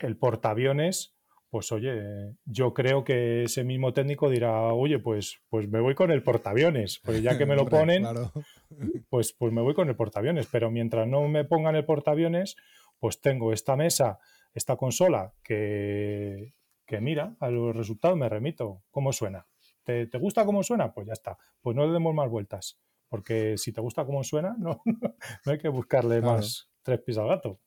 [0.00, 1.13] el portaaviones,
[1.54, 6.10] pues oye, yo creo que ese mismo técnico dirá, oye, pues, pues me voy con
[6.10, 8.04] el portaaviones, pues ya que me lo ponen,
[9.08, 12.56] pues, pues me voy con el portaaviones, pero mientras no me pongan el portaaviones,
[12.98, 14.18] pues tengo esta mesa,
[14.52, 16.54] esta consola que,
[16.86, 19.46] que mira, a los resultados me remito, ¿cómo suena?
[19.84, 20.92] ¿Te, gusta cómo suena?
[20.92, 24.56] Pues ya está, pues no le demos más vueltas, porque si te gusta cómo suena,
[24.58, 24.82] no,
[25.46, 27.60] no hay que buscarle más tres pies al gato.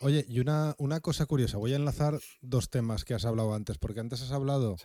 [0.00, 3.78] Oye, y una, una, cosa curiosa, voy a enlazar dos temas que has hablado antes,
[3.78, 4.76] porque antes has hablado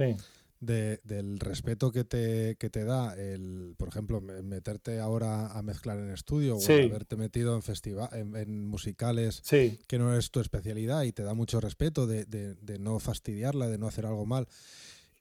[0.60, 6.00] de, del respeto que te, que te da el, por ejemplo, meterte ahora a mezclar
[6.00, 9.42] en estudio o haberte metido en, festival, en, musicales
[9.88, 13.68] que no es tu especialidad y te da mucho respeto de, de, de no fastidiarla,
[13.68, 14.48] de no hacer algo mal.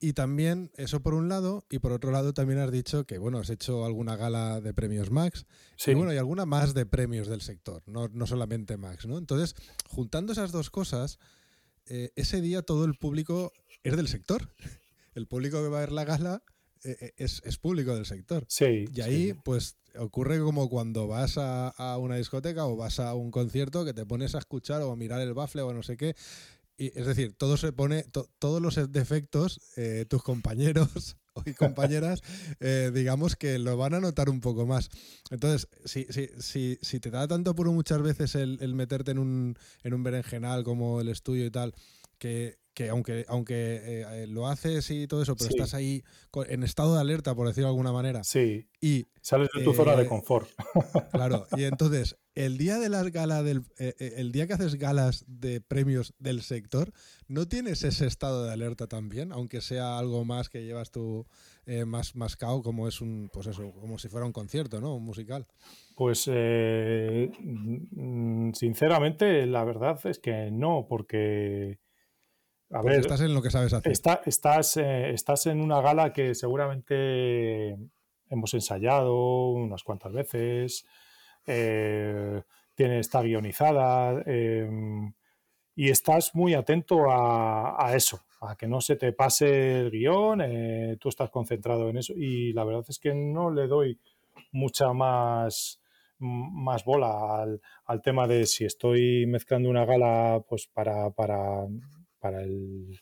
[0.00, 3.38] Y también, eso por un lado, y por otro lado también has dicho que, bueno,
[3.38, 5.44] has hecho alguna gala de premios Max,
[5.86, 9.18] y bueno, y alguna más de premios del sector, no, no solamente Max, ¿no?
[9.18, 9.56] Entonces,
[9.88, 11.18] juntando esas dos cosas,
[11.86, 14.48] eh, ese día todo el público es del sector.
[15.14, 16.44] El público que va a ver la gala
[16.84, 18.44] eh, eh, es, es, público del sector.
[18.48, 18.84] Sí.
[18.94, 23.32] Y ahí, pues, ocurre como cuando vas a, a, una discoteca o vas a un
[23.32, 26.14] concierto que te pones a escuchar o a mirar el bafle o no sé qué
[26.78, 28.04] es decir, todo se pone,
[28.38, 32.22] todos los defectos, eh, tus compañeros y compañeras,
[32.60, 34.88] eh, digamos que lo van a notar un poco más.
[35.30, 39.18] Entonces, si, si, si, si te da tanto apuro muchas veces el, el meterte en
[39.18, 41.74] un, en un berenjenal como el estudio y tal,
[42.18, 46.04] que, que aunque, aunque eh, lo haces y todo eso, pero estás ahí
[46.46, 48.22] en estado de alerta, por decirlo de alguna manera.
[48.22, 48.68] Sí.
[48.80, 50.48] Y, Sales de tu zona de confort.
[51.12, 51.48] Claro.
[51.56, 53.64] Y entonces, el día de las galas del.
[53.80, 56.92] Eh, eh, el día que haces galas de premios del sector,
[57.26, 59.32] ¿no tienes ese estado de alerta también?
[59.32, 61.26] Aunque sea algo más que llevas tú
[61.84, 63.28] más, más cao, como es un.
[63.32, 64.94] Pues eso, como si fuera un concierto, ¿no?
[64.94, 65.48] Un musical.
[65.96, 67.32] Pues mm,
[68.52, 71.80] sinceramente, la verdad es que no, porque
[72.70, 73.92] a ver, estás en lo que sabes hacer.
[73.92, 77.76] estás, eh, estás en una gala que seguramente
[78.28, 80.86] hemos ensayado unas cuantas veces,
[81.46, 82.42] eh,
[82.74, 85.12] tiene, está guionizada em,
[85.74, 90.96] y estás muy atento a, eso, a que no se te pase el guion, eh,
[91.00, 93.98] tú estás concentrado en eso y la verdad es que no le doy
[94.52, 95.80] mucha más
[96.20, 101.64] más bola al, al tema de si estoy mezclando una gala pues para, para
[102.18, 102.98] para el,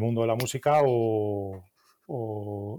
[0.00, 1.62] mundo de la música o,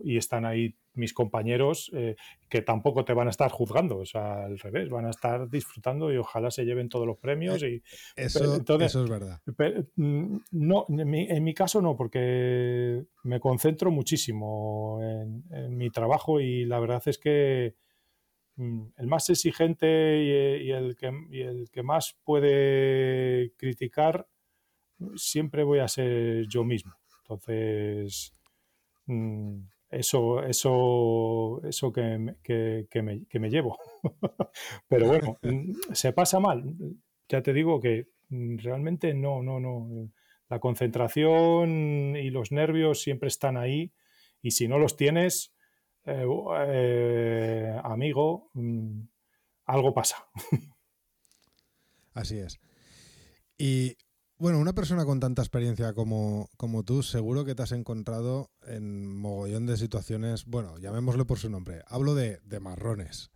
[0.04, 2.16] y están ahí mis compañeros eh,
[2.49, 6.14] que tampoco te van a estar juzgando, o sea, al revés, van a estar disfrutando
[6.14, 7.64] y ojalá se lleven todos los premios.
[7.64, 7.82] Y,
[8.16, 8.43] eso,
[9.04, 9.41] es verdad.
[9.95, 16.80] Mm, no, en mi, caso no, porque me concentro muchísimo en, mi trabajo y la
[16.80, 17.76] verdad es que
[18.58, 24.28] mm, el más exigente y, el que, y el que más puede criticar
[25.15, 26.93] siempre voy a ser yo mismo.
[27.21, 28.33] Entonces,
[29.05, 33.77] mm, eso, eso, eso que, que, me, que me, llevo.
[34.87, 36.63] Pero bueno, mm, se pasa mal.
[37.29, 40.09] Ya te digo que mm, realmente no, no, no.
[40.49, 43.91] La concentración y los nervios siempre están ahí
[44.41, 45.55] y si no los tienes,
[46.05, 46.25] eh,
[46.67, 48.51] eh, amigo,
[49.65, 50.27] algo pasa.
[52.13, 52.59] Así es.
[53.57, 53.97] Y
[54.43, 59.15] bueno, una persona con tanta experiencia como, como, tú, seguro que te has encontrado en
[59.15, 63.31] mogollón de situaciones, bueno, llamémoslo por su nombre, hablo de, de marrones,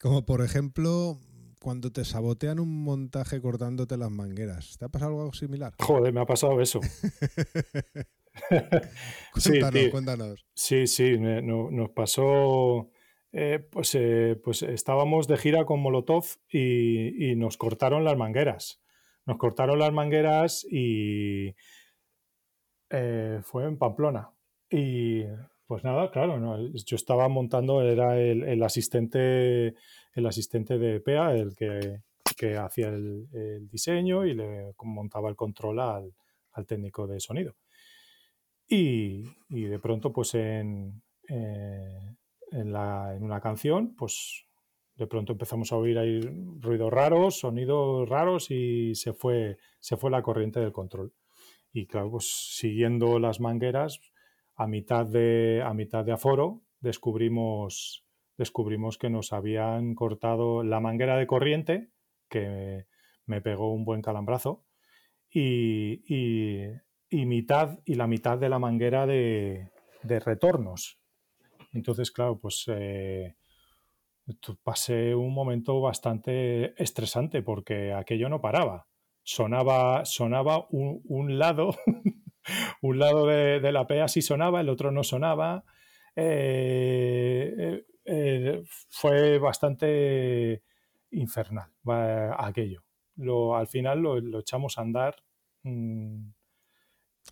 [0.00, 1.20] como por ejemplo
[1.60, 4.78] cuando te sabotean un montaje cortándote las mangueras.
[4.78, 5.74] ¿Te ha pasado algo similar?
[5.78, 6.80] Joder, me ha pasado eso.
[9.34, 10.46] cuéntanos, sí, cuéntanos.
[10.54, 12.88] Sí, sí, nos pasó...
[13.30, 18.80] Eh, pues, eh, pues estábamos de gira con Molotov y, y, nos cortaron las mangueras
[19.26, 21.54] nos cortaron las mangueras y
[22.90, 24.30] eh, fue en Pamplona.
[24.70, 25.24] Y
[25.66, 29.74] pues nada, claro, yo estaba montando, era el, asistente,
[30.14, 32.02] el asistente de PEA, el que,
[32.56, 36.12] hacía el, diseño y le montaba el control al,
[36.66, 37.54] técnico de sonido.
[38.68, 42.16] Y, de pronto, pues en, eh,
[42.52, 44.45] en, en, una canción, pues
[44.96, 46.20] de pronto empezamos a oír ahí
[46.60, 51.12] ruidos raros, sonidos raros y se fue, se fue la corriente del control.
[51.72, 54.00] Y claro, pues siguiendo las mangueras,
[54.54, 58.06] a mitad de, a mitad de aforo, descubrimos,
[58.38, 61.90] descubrimos que nos habían cortado la manguera de corriente,
[62.30, 62.86] que
[63.26, 64.64] me pegó un buen calambrazo,
[65.30, 66.02] y,
[67.10, 69.70] y, mitad, y la mitad de la manguera de,
[70.02, 70.98] de retornos.
[71.74, 73.36] Entonces, claro, pues eh,
[74.62, 78.88] pasé un momento bastante estresante porque aquello no paraba.
[79.22, 81.74] Sonaba, sonaba un, lado,
[82.82, 85.64] un lado de, la PEA sí sonaba, el otro no sonaba.
[86.14, 90.62] Eh, eh, eh, fue bastante
[91.10, 91.70] infernal
[92.38, 92.84] aquello.
[93.16, 95.16] Lo, al final lo, echamos a andar.
[95.62, 96.30] Mm,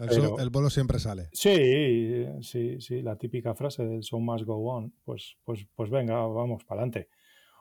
[0.00, 1.28] el, bolo siempre sale.
[1.32, 4.92] Sí, sí, sí, la típica frase del show must go on.
[5.04, 7.08] Pues, pues, pues venga, vamos para adelante.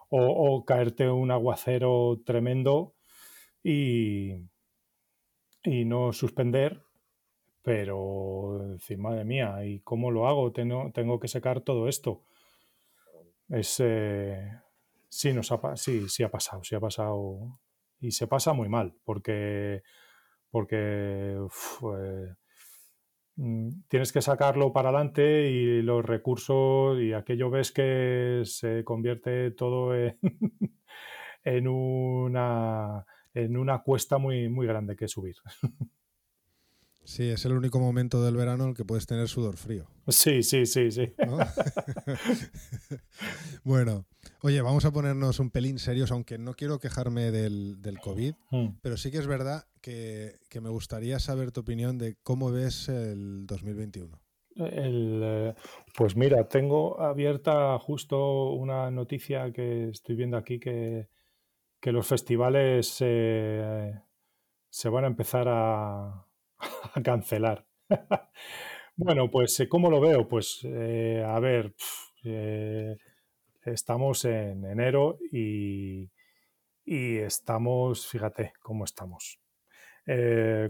[0.09, 2.95] O, caerte un aguacero tremendo
[3.63, 4.33] y,
[5.63, 6.83] y no suspender,
[7.63, 10.51] pero decir, madre mía, ¿y cómo lo hago?
[10.51, 12.23] Tengo, tengo que secar todo esto.
[13.49, 14.51] Es, eh,
[15.09, 17.59] sí, nos ha, sí, sí ha pasado, sí ha pasado.
[17.99, 19.81] Y se pasa muy mal, porque
[20.53, 22.33] porque eh,
[23.37, 29.49] mm, tienes que sacarlo para adelante y los recursos y aquello ves que se convierte
[29.49, 30.15] todo en,
[31.43, 35.37] en, una, en una cuesta muy, muy grande que subir.
[37.05, 39.85] Sí, es el único momento del verano en el que puedes tener sudor frío.
[40.07, 41.13] Sí, sí, sí, sí.
[43.63, 44.05] bueno,
[44.41, 48.67] oye, vamos a ponernos un pelín serios, aunque no quiero quejarme del, COVID, mm.
[48.81, 53.45] pero sí que es verdad que, me gustaría saber tu opinión de cómo ves el
[53.47, 54.17] 2021.
[54.55, 55.53] Eh,
[55.97, 61.09] pues mira, tengo abierta justo una noticia que estoy viendo aquí que,
[61.81, 63.93] los festivales eh,
[64.69, 66.27] se van a empezar a,
[66.93, 67.65] a cancelar.
[68.95, 70.27] bueno, pues eh, ¿cómo lo veo?
[70.27, 71.73] Pues eh, a ver,
[72.23, 72.97] eh,
[73.65, 76.09] estamos en enero y,
[76.85, 79.39] estamos, fíjate cómo estamos.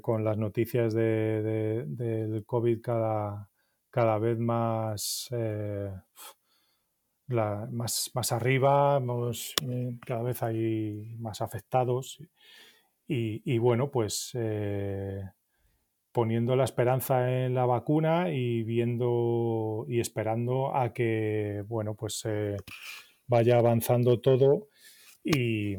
[0.01, 3.49] con las noticias de, del COVID cada,
[3.89, 5.29] cada vez más,
[7.27, 9.01] más, más, arriba,
[10.05, 12.19] cada vez hay más afectados.
[13.07, 14.33] Y, y bueno, pues
[16.14, 22.24] poniendo la esperanza en la vacuna y viendo y esperando a que, bueno, pues
[23.28, 24.68] vaya avanzando todo
[25.24, 25.76] y,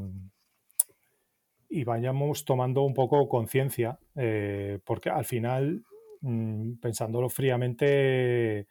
[1.68, 5.85] y, vayamos tomando un poco conciencia, eh, porque al final,
[6.20, 8.66] mm, pensándolo fríamente,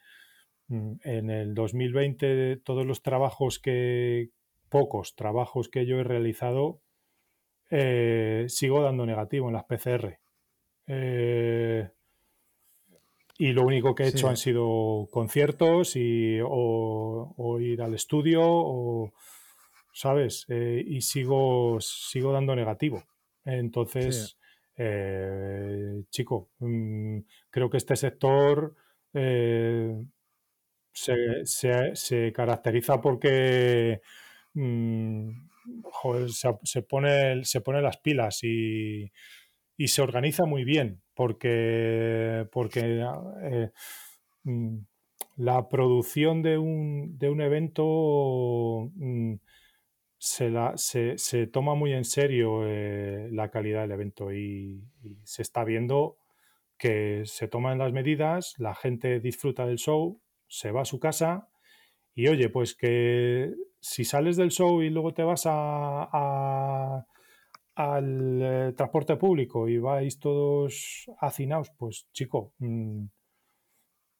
[0.68, 4.32] mm, en el 2020 todos los trabajos que,
[4.70, 6.82] pocos trabajos que yo he realizado,
[7.70, 10.23] eh, sigo dando negativo en las PCR.
[10.88, 11.90] Eh,
[13.38, 19.14] y lo único que he hecho han sido conciertos y, o, ir al estudio, o,
[19.94, 20.46] ¿sabes?
[20.50, 23.04] Eh, y sigo, sigo dando negativo.
[23.44, 24.38] Entonces,
[24.78, 27.20] eh, chico, mm,
[27.50, 28.76] creo que este sector
[30.94, 34.02] se, se, caracteriza porque
[34.54, 35.30] mm,
[36.64, 39.12] se, pone, se pone las pilas y
[39.78, 43.06] y se organiza muy bien porque, porque
[43.44, 43.72] eh,
[44.44, 44.78] mm,
[45.38, 49.36] la producción de un, de un evento mm,
[50.18, 54.84] se, la, se, se, toma muy en serio eh, la calidad del evento y,
[55.24, 56.18] se está viendo
[56.78, 61.50] que se toman las medidas, la gente disfruta del show, se va a su casa
[62.16, 67.06] y oye, pues que si sales del show y luego te vas a
[67.76, 73.06] al eh, transporte público y vais todos hacinados, pues chico, mm,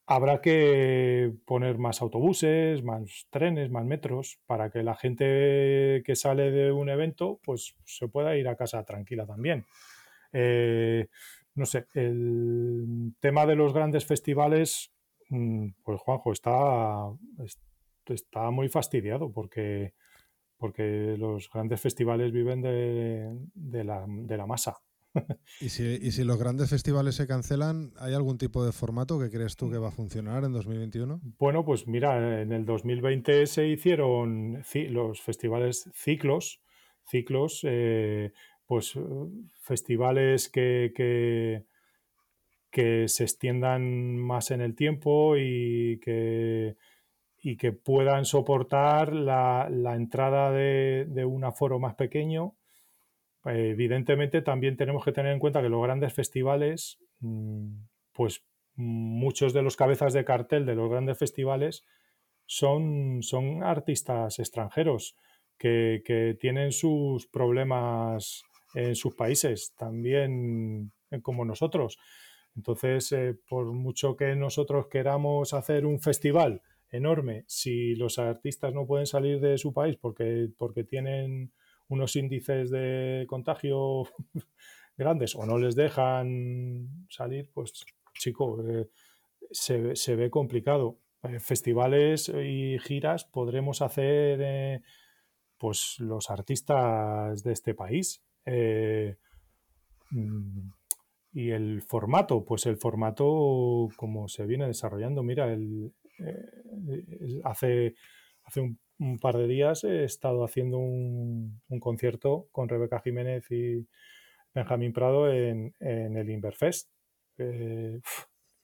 [0.06, 6.52] habrá que poner más autobuses, más trenes, más metros, para que la gente que sale
[6.52, 9.66] de un evento, pues se pueda ir a casa tranquila también.
[10.34, 11.08] Eh,
[11.56, 14.92] no sé, el tema de los grandes festivales,
[15.30, 17.10] mm, pues Juanjo, está,
[18.08, 19.94] está muy fastidiado porque
[20.64, 24.78] porque los grandes festivales viven de, la, masa.
[25.60, 29.70] ¿Y si, los grandes festivales se cancelan, ¿hay algún tipo de formato que crees tú
[29.70, 31.20] que va a funcionar en 2021?
[31.38, 36.62] Bueno, pues mira, en el 2020 se hicieron los festivales ciclos,
[37.10, 38.32] ciclos, eh,
[38.66, 38.98] pues
[39.64, 40.94] festivales que,
[42.72, 46.78] que, se extiendan más en el tiempo y que,
[47.46, 52.56] y que puedan soportar la, entrada de, un aforo más pequeño.
[53.44, 57.68] evidentemente también tenemos que tener en cuenta que los grandes festivales, mm,
[58.14, 61.84] pues muchos de los cabezas de cartel de los grandes festivales
[62.46, 65.18] son, son artistas extranjeros
[65.58, 71.98] que, tienen sus problemas en sus países, también como nosotros.
[72.56, 76.62] Entonces, eh, por mucho que nosotros queramos hacer un festival
[76.94, 81.52] enorme, si los artistas no pueden salir de su país porque, porque tienen
[81.90, 84.04] unos índices de contagio
[84.98, 87.74] grandes o no les dejan salir, pues
[88.14, 88.88] chico, eh,
[89.52, 91.00] se, ve complicado.
[91.24, 94.82] Eh, festivales y giras podremos hacer
[95.58, 98.22] pues los artistas de este país.
[100.12, 100.70] Mm,
[101.34, 107.96] y el formato, pues el formato como se viene desarrollando, mira, el, eh, hace,
[108.44, 113.88] hace un, par de días he estado haciendo un, concierto con Rebeca Jiménez y
[114.54, 116.90] Benjamín Prado en, el Inverfest.
[117.38, 118.00] Eh,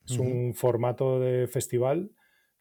[0.05, 2.11] es un formato de festival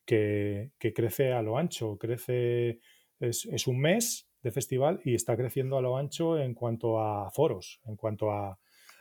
[0.04, 2.80] que, crece a lo ancho, crece,
[3.20, 7.30] es, es un mes de festival y está creciendo a lo ancho en cuanto a
[7.30, 8.58] foros, en cuanto a,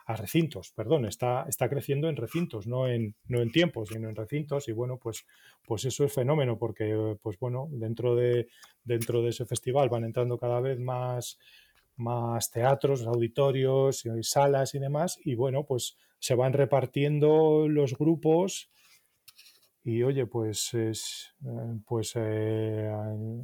[0.08, 4.16] a recintos, perdón, está, está creciendo en recintos, no en, no en tiempos, sino en
[4.16, 5.26] recintos y bueno, pues,
[5.66, 8.48] pues eso es fenómeno porque pues bueno, dentro de,
[8.86, 11.38] dentro de ese festival van entrando cada vez más,
[11.98, 18.72] más teatros, auditorios, salas y demás y bueno, pues se van repartiendo los grupos
[19.84, 22.90] y oye, pues es, eh, pues eh,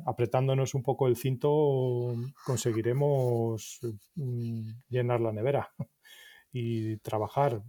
[0.05, 3.81] apretándonos un poco el cinto conseguiremos
[4.15, 5.69] mm, llenar la nevera
[6.53, 7.63] y trabajar.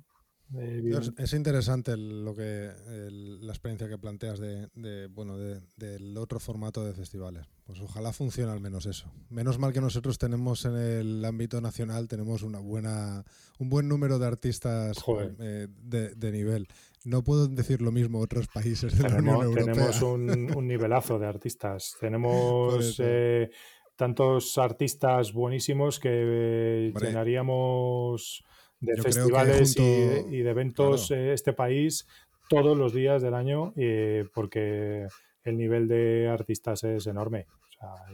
[0.57, 2.71] Eh, es, interesante lo que
[3.11, 7.47] la experiencia que planteas de, bueno del otro formato de festivales.
[7.65, 9.11] Pues ojalá funcione al menos eso.
[9.31, 13.25] Menos mal que nosotros tenemos en el ámbito nacional tenemos una buena
[13.59, 15.03] un buen número de artistas
[15.41, 16.69] eh, de, nivel.
[17.05, 21.27] No puedo decir lo mismo otros países de tenemos, la Unión Tenemos un, nivelazo de
[21.27, 21.97] artistas.
[21.99, 23.51] Tenemos eh,
[23.97, 28.45] tantos artistas buenísimos que llenaríamos
[28.85, 32.07] de festivales y, de eventos eh, este país
[32.49, 35.09] todos los días del año eh, porque
[35.45, 37.47] el nivel de artistas es enorme.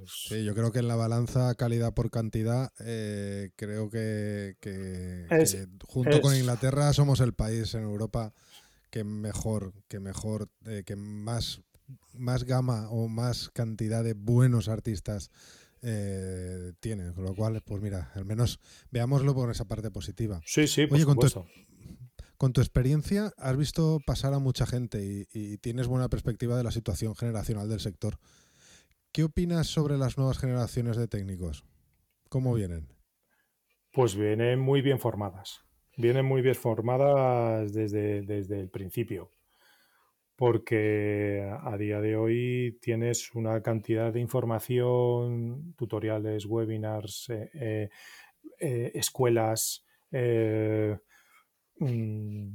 [0.04, 4.56] Sí, yo creo que en la balanza calidad por cantidad, eh, creo que,
[5.86, 8.32] junto con Inglaterra somos el país en Europa
[8.90, 10.48] que mejor, que mejor,
[10.84, 11.62] que más,
[12.14, 15.30] más gama o más cantidad de buenos artistas
[15.82, 17.12] eh, tiene.
[17.12, 18.60] Con lo cual, pues mira, al menos
[18.90, 20.40] veámoslo por esa parte positiva.
[20.44, 21.46] Sí, sí, por Con tu,
[22.36, 26.70] con tu experiencia, has visto pasar a mucha gente y, tienes buena perspectiva de la
[26.70, 28.18] situación generacional del sector.
[29.12, 31.64] ¿Qué opinas sobre las nuevas generaciones de técnicos?
[32.28, 32.88] ¿Cómo vienen?
[33.92, 35.60] Pues vienen muy bien formadas.
[35.96, 39.30] Vienen muy bien formadas desde, desde el principio
[40.40, 47.90] porque a día de hoy tienes una cantidad de información, tutoriales, webinars, eh, eh,
[48.58, 49.84] eh, escuelas.
[51.76, 52.54] Mm,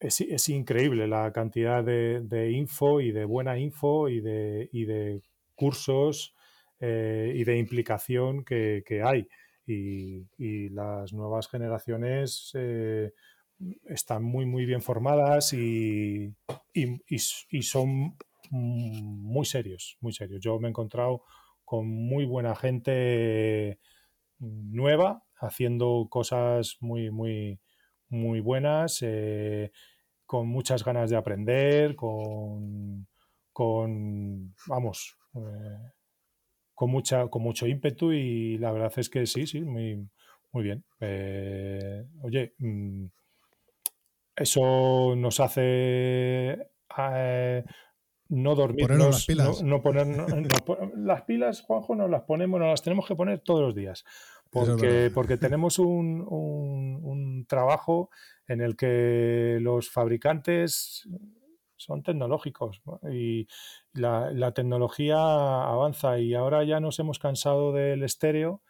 [0.00, 5.20] es, increíble la cantidad de, info y de buena info y de,
[5.54, 6.34] cursos
[6.80, 9.28] y de implicación que, hay.
[9.66, 12.54] Y, las nuevas generaciones
[13.84, 16.34] están muy, muy bien formadas y,
[17.62, 18.16] son
[18.50, 20.40] muy serios, muy serios.
[20.42, 21.22] Yo me he encontrado
[21.64, 23.78] con muy buena gente
[24.38, 27.60] nueva haciendo cosas muy, muy,
[28.08, 29.70] muy buenas, eh,
[30.26, 33.06] con muchas ganas de aprender, con,
[33.52, 35.92] con vamos, eh,
[36.74, 40.08] con, mucha, con mucho ímpetu y la verdad es que sí, sí, muy,
[40.52, 40.84] muy bien.
[41.00, 43.06] Eh, oye, mm,
[44.38, 47.64] eso nos hace eh,
[48.28, 48.90] no dormir.
[48.90, 49.62] las pilas.
[49.62, 50.06] No, poner,
[50.96, 54.04] las pilas, Juanjo, nos las ponemos, nos las tenemos que poner todos los días.
[54.50, 58.10] Porque, porque tenemos un, un, trabajo
[58.46, 61.08] en el que los fabricantes
[61.76, 63.46] son tecnológicos y
[63.92, 68.62] la, la, tecnología avanza y ahora ya nos hemos cansado del estéreo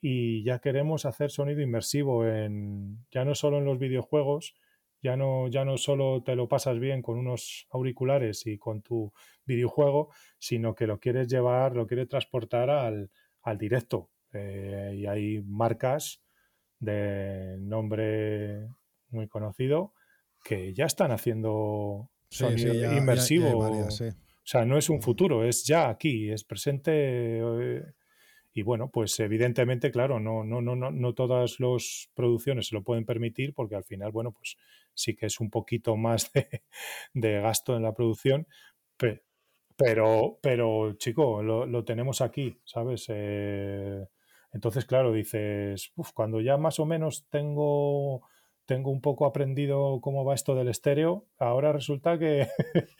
[0.00, 4.54] y ya queremos hacer sonido inmersivo en ya no solo en los videojuegos,
[5.02, 9.12] ya no, ya no solo te lo pasas bien con unos auriculares y con tu
[9.44, 13.10] videojuego, sino que lo quieres llevar, lo quieres transportar al,
[13.42, 14.10] al directo.
[14.32, 16.22] Eh, y hay marcas
[16.78, 18.68] de nombre
[19.08, 19.92] muy conocido
[20.44, 23.58] que ya están haciendo sonido inmersivo.
[23.58, 23.90] o
[24.44, 26.92] sea, no es un futuro, es ya aquí, es presente.
[26.94, 27.82] Eh,
[28.52, 32.82] y bueno, pues evidentemente, claro, no, no, no, no, no todas las producciones se lo
[32.82, 34.56] pueden permitir porque al final, bueno, pues
[35.00, 36.30] sí que es un poquito más
[37.14, 38.46] de, gasto en la producción,
[39.76, 43.06] pero, pero chico, lo, tenemos aquí, ¿sabes?
[43.08, 44.06] Eh,
[44.52, 48.22] entonces, claro, dices, cuando ya más o menos tengo,
[48.66, 52.48] tengo un poco aprendido cómo va esto del estéreo, ahora resulta que,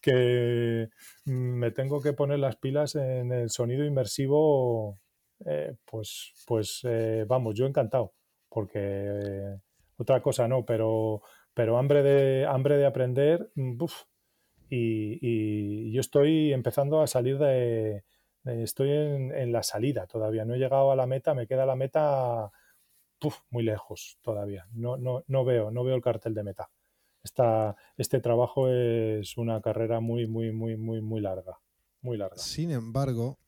[0.00, 0.88] que
[1.24, 4.98] me tengo que poner las pilas en el sonido inmersivo,
[5.44, 8.14] eh, pues, pues eh, vamos, yo encantado,
[8.48, 9.58] porque
[9.96, 11.22] otra cosa no, pero
[11.54, 13.76] pero hambre de, hambre de aprender, mm,
[14.70, 18.04] y, yo estoy empezando a salir de,
[18.44, 22.50] estoy en, la salida todavía, no he llegado a la meta, me queda la meta
[23.50, 26.70] muy lejos todavía, no, no, no, veo, no veo el cartel de meta.
[27.22, 31.60] Esta, este trabajo es una carrera muy, muy, muy, muy, muy larga,
[32.00, 32.38] muy larga.
[32.38, 33.38] Sin embargo,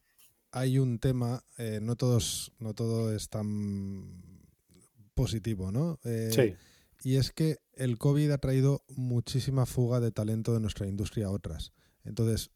[0.53, 4.23] hay un tema, eh, no todos, no todo es tan
[5.15, 5.99] positivo, ¿no?
[6.05, 6.57] Eh, sí
[7.05, 11.31] y es que el COVID ha traído muchísima fuga de talento de nuestra industria a
[11.31, 11.75] otras.
[12.03, 12.51] Entonces,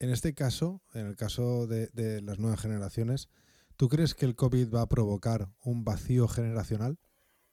[0.00, 3.28] en este caso, en el caso de, las nuevas generaciones,
[3.76, 6.98] ¿tú crees que el COVID va a provocar un vacío generacional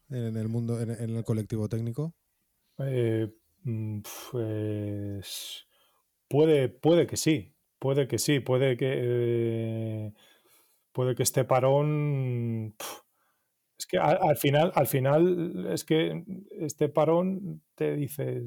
[0.09, 2.15] en el mundo, en, el colectivo técnico?
[2.77, 3.27] Eh,
[3.63, 3.99] mm,
[4.31, 5.67] pues
[6.29, 10.13] puede, puede que sí, puede que sí, puede que eh,
[10.93, 12.75] puede que este parón
[13.79, 18.43] es que al, final, al final, es que este parón te dice,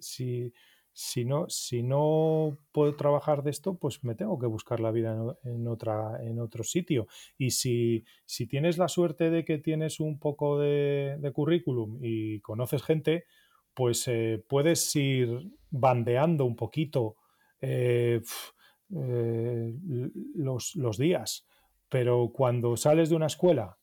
[0.00, 0.52] si,
[0.92, 5.38] si, no, si no puedo trabajar de esto, pues me tengo que buscar la vida
[5.44, 7.06] en, otra, en otro sitio.
[7.38, 12.82] Y si, si tienes la suerte de que tienes un poco de, currículum y conoces
[12.82, 13.26] gente,
[13.72, 17.14] pues eh, puedes ir bandeando un poquito
[17.60, 18.20] eh,
[18.96, 19.74] eh,
[20.34, 21.46] los, los días.
[21.88, 23.78] Pero cuando sales de una escuela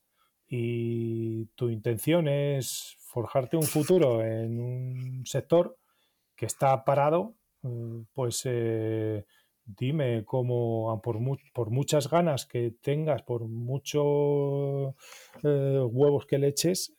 [0.55, 5.79] y tu intención es forjarte un futuro en un sector
[6.35, 9.25] que está parado, eh, pues eh,
[9.65, 11.17] dime cómo, por,
[11.55, 14.93] por, muchas ganas que tengas, por muchos
[15.43, 16.95] eh, huevos que le eches,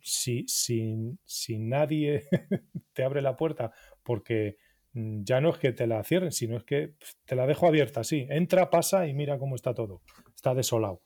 [0.00, 2.28] si, si nadie
[2.92, 3.72] te abre la puerta,
[4.04, 4.58] porque
[4.92, 8.04] mm, ya no es que te la cierren, sino es que te la dejo abierta,
[8.04, 10.02] sí, entra, pasa y mira cómo está todo,
[10.36, 11.02] está desolado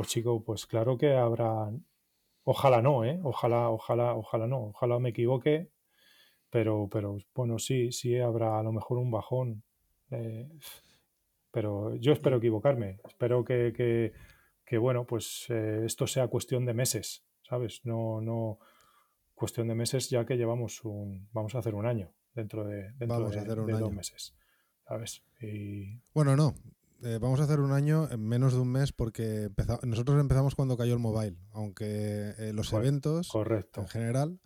[0.00, 1.70] pues chico, pues claro que habrá,
[2.44, 3.20] ojalá no, ¿eh?
[3.22, 5.68] Ojalá, ojalá, ojalá no, ojalá me equivoque,
[6.48, 9.62] pero, pero bueno, sí, sí habrá a lo mejor un bajón.
[10.10, 10.48] Eh,
[11.50, 14.14] pero yo espero equivocarme, espero que,
[14.64, 17.82] que, bueno, pues eh, esto sea cuestión de meses, ¿sabes?
[17.84, 18.58] No, no,
[19.34, 23.28] cuestión de meses ya que llevamos un, vamos a hacer un año dentro de, dentro
[23.28, 24.34] de, dos meses,
[24.88, 25.22] ¿sabes?
[25.42, 26.00] Y...
[26.14, 26.54] Bueno, no,
[27.02, 29.48] eh, vamos a hacer un año en menos de un mes porque
[29.82, 33.80] nosotros empezamos cuando cayó el mobile, aunque eh, los eventos correcto.
[33.80, 34.40] en general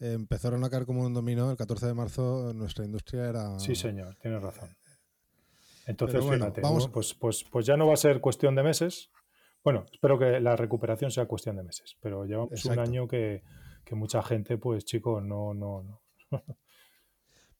[0.00, 1.50] eh, empezaron a caer como un dominó.
[1.50, 3.58] El 14 de marzo nuestra industria era...
[3.58, 4.74] Sí, señor, tienes razón.
[5.86, 6.88] Entonces, fíjate, vamos...
[6.88, 9.10] pues, pues, pues ya no va a ser cuestión de meses.
[9.62, 13.42] Bueno, espero que la recuperación sea cuestión de meses, pero llevamos un año que,
[13.90, 16.02] mucha gente, pues chico, no, no, no.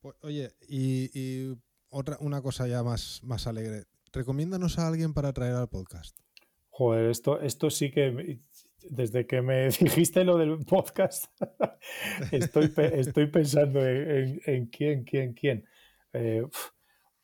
[0.00, 1.58] Pues, oye, y,
[1.88, 6.16] otra, una cosa ya más, más alegre recomiéndanos a alguien para traer al podcast.
[6.70, 8.40] Joder, esto, esto sí que
[8.82, 11.26] desde que me dijiste lo del podcast,
[12.32, 15.64] estoy, estoy pensando en, quién, quién, quién.
[16.12, 16.47] Eh,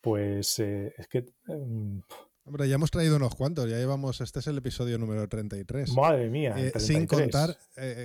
[0.00, 1.26] pues eh, es que...
[1.48, 2.02] Em,
[2.46, 5.94] Hombre, ya hemos traído unos cuantos, ya llevamos, este es el episodio número 33.
[5.94, 6.54] Madre mía.
[6.58, 7.56] Eh, sin contar,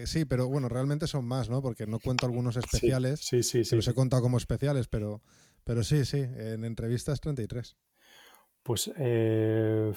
[0.06, 1.62] sí, pero bueno, realmente son más, ¿no?
[1.62, 3.20] Porque no cuento algunos especiales.
[3.20, 3.76] Sí, sí, sí.
[3.76, 5.22] los he contado como especiales, pero,
[5.66, 7.76] pero sí, sí, en entrevistas 33
[8.70, 9.92] pues eh,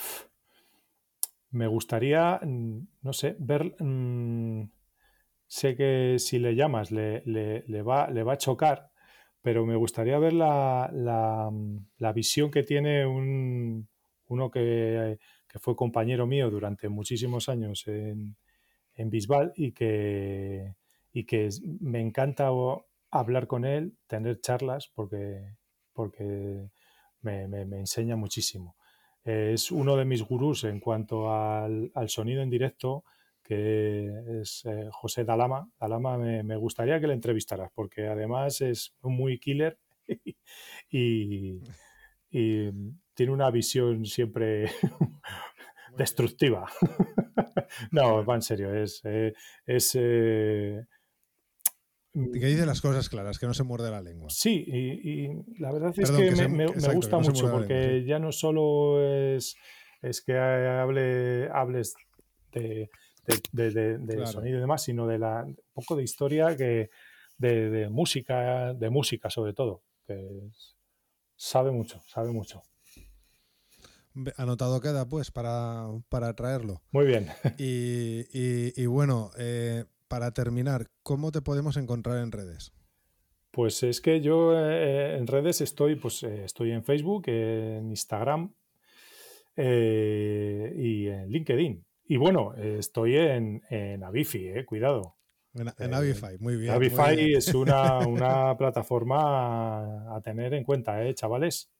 [1.51, 4.63] me gustaría, mm, no sé, ver, mm,
[5.47, 7.23] sé que si le llamas le,
[7.83, 8.91] va, le va a chocar,
[9.43, 13.91] pero me gustaría ver la, la, visión que tiene un,
[14.29, 15.19] uno que,
[15.61, 18.37] fue compañero mío durante muchísimos años en,
[18.95, 20.77] en Bisbal y que,
[21.13, 21.51] y que
[21.81, 22.49] me encanta
[23.11, 25.57] hablar con él, tener charlas, porque,
[25.93, 26.71] porque
[27.23, 27.45] me,
[27.79, 28.77] enseña muchísimo.
[29.25, 33.05] es uno de mis gurús en cuanto al, sonido en directo,
[33.43, 35.69] que es eh, José Dalama.
[35.81, 39.79] Dalama me, gustaría que le entrevistaras, porque además es muy killer
[40.91, 41.61] y,
[43.15, 44.71] tiene una visión siempre
[45.97, 46.67] destructiva.
[47.91, 49.35] no, va en serio, es, eh,
[49.67, 50.87] es eh,
[52.13, 54.29] que dice las cosas claras, que no se muerde la lengua.
[54.31, 59.57] Sí, y, la verdad es que, me, gusta mucho, porque ya no solo es,
[60.03, 61.95] es que hable, hables
[62.53, 62.91] de,
[64.27, 66.91] sonido y demás, sino de la, un poco de historia que
[67.39, 70.51] de, música, de música sobre todo, que
[71.35, 72.63] sabe mucho, sabe mucho.
[74.37, 76.83] Anotado queda, pues, para, para traerlo.
[76.91, 77.29] Muy bien.
[77.57, 82.75] Y, y bueno, eh, para terminar, ¿cómo te podemos encontrar en redes?
[83.51, 88.55] Pues es que yo eh, en redes estoy, pues eh, estoy en Facebook, en Instagram
[89.57, 91.83] eh, y en LinkedIn.
[92.05, 95.17] Y bueno, estoy en, en Avifi, cuidado.
[95.55, 96.75] En, Avify, muy bien.
[96.75, 101.71] Avify es una, una plataforma a tener en cuenta, ¿eh, chavales?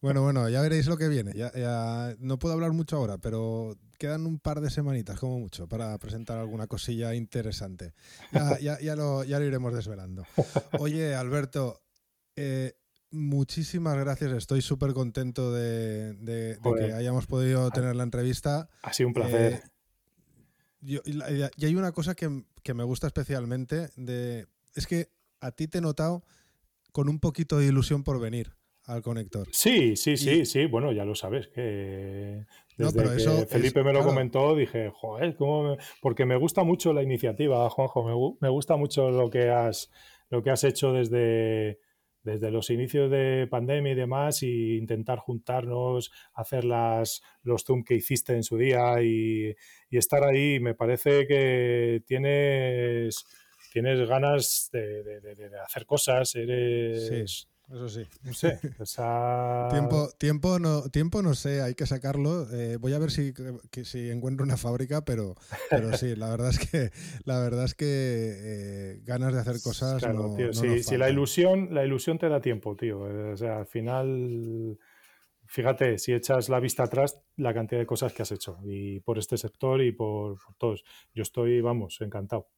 [0.00, 1.32] Bueno, bueno, ya veréis lo que viene.
[1.34, 5.96] Ya, no puedo hablar mucho ahora, pero quedan un par de semanitas como mucho para
[5.98, 7.92] presentar alguna cosilla interesante.
[8.60, 10.24] Ya, lo, iremos desvelando.
[10.78, 11.82] Oye, Alberto,
[12.36, 12.74] eh,
[13.10, 14.32] muchísimas gracias.
[14.32, 16.16] Estoy súper contento de,
[16.78, 18.68] que hayamos podido tener la entrevista.
[18.82, 19.52] Ha sido un placer.
[19.52, 19.62] Eh,
[20.82, 25.10] y, hay una cosa que, que me gusta especialmente de es que
[25.40, 26.24] a ti te he notado
[26.92, 28.59] con un poquito de ilusión por venir
[28.90, 29.48] al conector.
[29.52, 32.44] Sí, sí, sí, sí, bueno, ya lo sabes, que
[32.76, 37.68] desde que Felipe me lo comentó dije, joder, ¿cómo porque me gusta mucho la iniciativa,
[37.70, 39.90] Juanjo, me, gusta mucho lo que has,
[40.28, 41.78] lo que has hecho desde,
[42.22, 47.94] desde los inicios de pandemia y demás y intentar juntarnos, hacer las, los Zoom que
[47.94, 49.54] hiciste en su día y,
[49.90, 53.24] estar ahí, me parece que tienes,
[53.72, 55.20] tienes ganas de,
[55.64, 58.02] hacer cosas, eres eso sí.
[58.22, 58.58] No sé.
[59.70, 62.48] tiempo, tiempo, no, tiempo no sé, hay que sacarlo.
[62.52, 63.32] Eh, voy a ver si,
[63.84, 65.36] si encuentro una fábrica, pero,
[65.70, 66.90] pero sí, la verdad es que
[67.24, 70.02] la verdad es que eh, ganas de hacer cosas.
[70.12, 73.00] no, si, la ilusión, la ilusión te da tiempo, tío.
[73.00, 74.78] O sea, al final.
[75.46, 78.58] Fíjate, si echas la vista atrás, la cantidad de cosas que has hecho.
[78.64, 80.84] Y por este sector y por todos.
[81.12, 82.48] Yo estoy, vamos, encantado.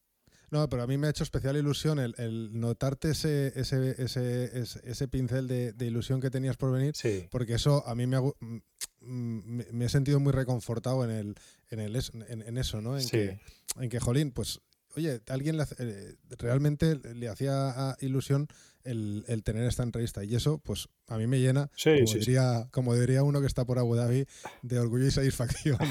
[0.53, 5.09] No, pero a mí me ha hecho especial ilusión el, notarte ese, ese, ese, ese
[5.09, 6.93] pincel de, ilusión que tenías por venir,
[7.31, 8.61] porque eso a mí me ha, mm,
[9.01, 11.35] mm, me he sentido muy reconfortado en, el,
[11.70, 11.97] en, el,
[12.29, 12.99] en, eso, ¿no?
[12.99, 13.41] En, que,
[13.81, 14.61] en que, jolín, pues
[14.95, 18.47] oye, alguien eh, realmente le hacía ilusión
[18.85, 23.23] el, tener esta entrevista y eso, pues a mí me llena, como, diría, como diría
[23.23, 24.27] uno que está por Abu Dhabi,
[24.61, 25.79] de orgullo y satisfacción.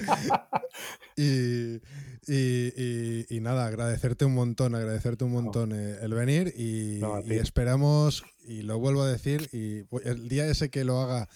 [1.16, 1.78] y,
[2.26, 8.78] y, nada, agradecerte un montón, agradecerte un montón eh, el venir y, esperamos, y lo
[8.78, 11.28] vuelvo a decir, y el día ese que lo haga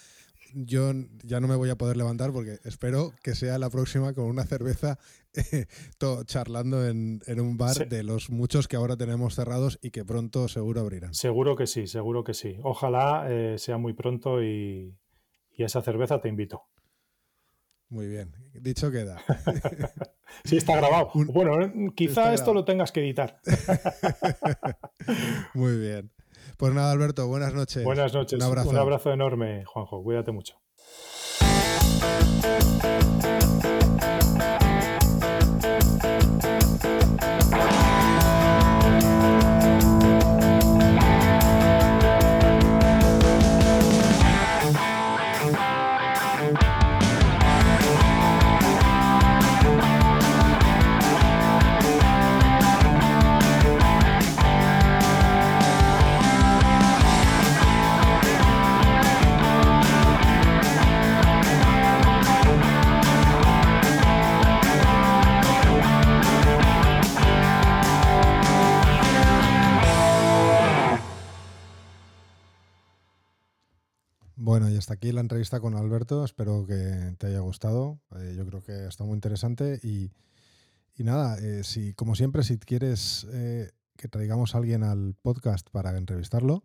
[0.55, 0.93] yo
[1.24, 4.44] ya no me voy a poder levantar porque espero que sea la próxima con una
[4.44, 4.98] cerveza
[5.98, 10.47] todo charlando en, un bar de los muchos que ahora tenemos cerrados y que pronto
[10.47, 11.12] seguro abrirán.
[11.12, 12.56] Seguro que sí, seguro que sí.
[12.62, 14.97] Ojalá eh, sea muy pronto y,
[15.56, 16.62] y a esa cerveza te invito.
[17.95, 19.23] Muy bien, dicho queda.
[20.45, 21.12] sí, está grabado.
[21.15, 23.41] bueno, eh, quizá esto lo tengas que editar.
[25.55, 26.11] Muy bien.
[26.57, 27.85] Pues nada, Alberto, buenas noches.
[27.85, 28.41] Buenas noches.
[28.41, 28.71] Un abrazo.
[28.71, 30.03] Un abrazo enorme, Juanjo.
[30.03, 30.57] Cuídate mucho.
[74.55, 76.24] Bueno, y hasta aquí la entrevista con Alberto.
[76.24, 77.98] Espero que te haya gustado.
[78.14, 79.81] Eh, yo creo que está muy interesante.
[79.82, 80.12] Y,
[81.02, 85.98] nada, eh, si, como siempre, si quieres eh, que traigamos a alguien al podcast para
[85.98, 86.62] entrevistarlo,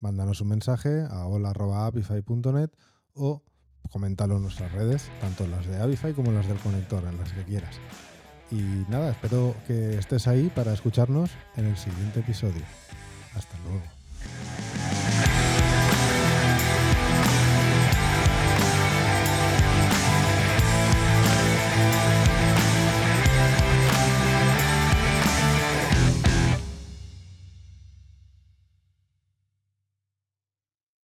[0.00, 2.70] mándanos un mensaje a hola.avify.net
[3.12, 3.42] o
[3.90, 7.44] coméntalo en nuestras redes, tanto las de Avify como las del conector, en las que
[7.44, 7.76] quieras.
[8.50, 12.62] Y nada, espero que estés ahí para escucharnos en el siguiente episodio.
[13.34, 13.82] Hasta luego.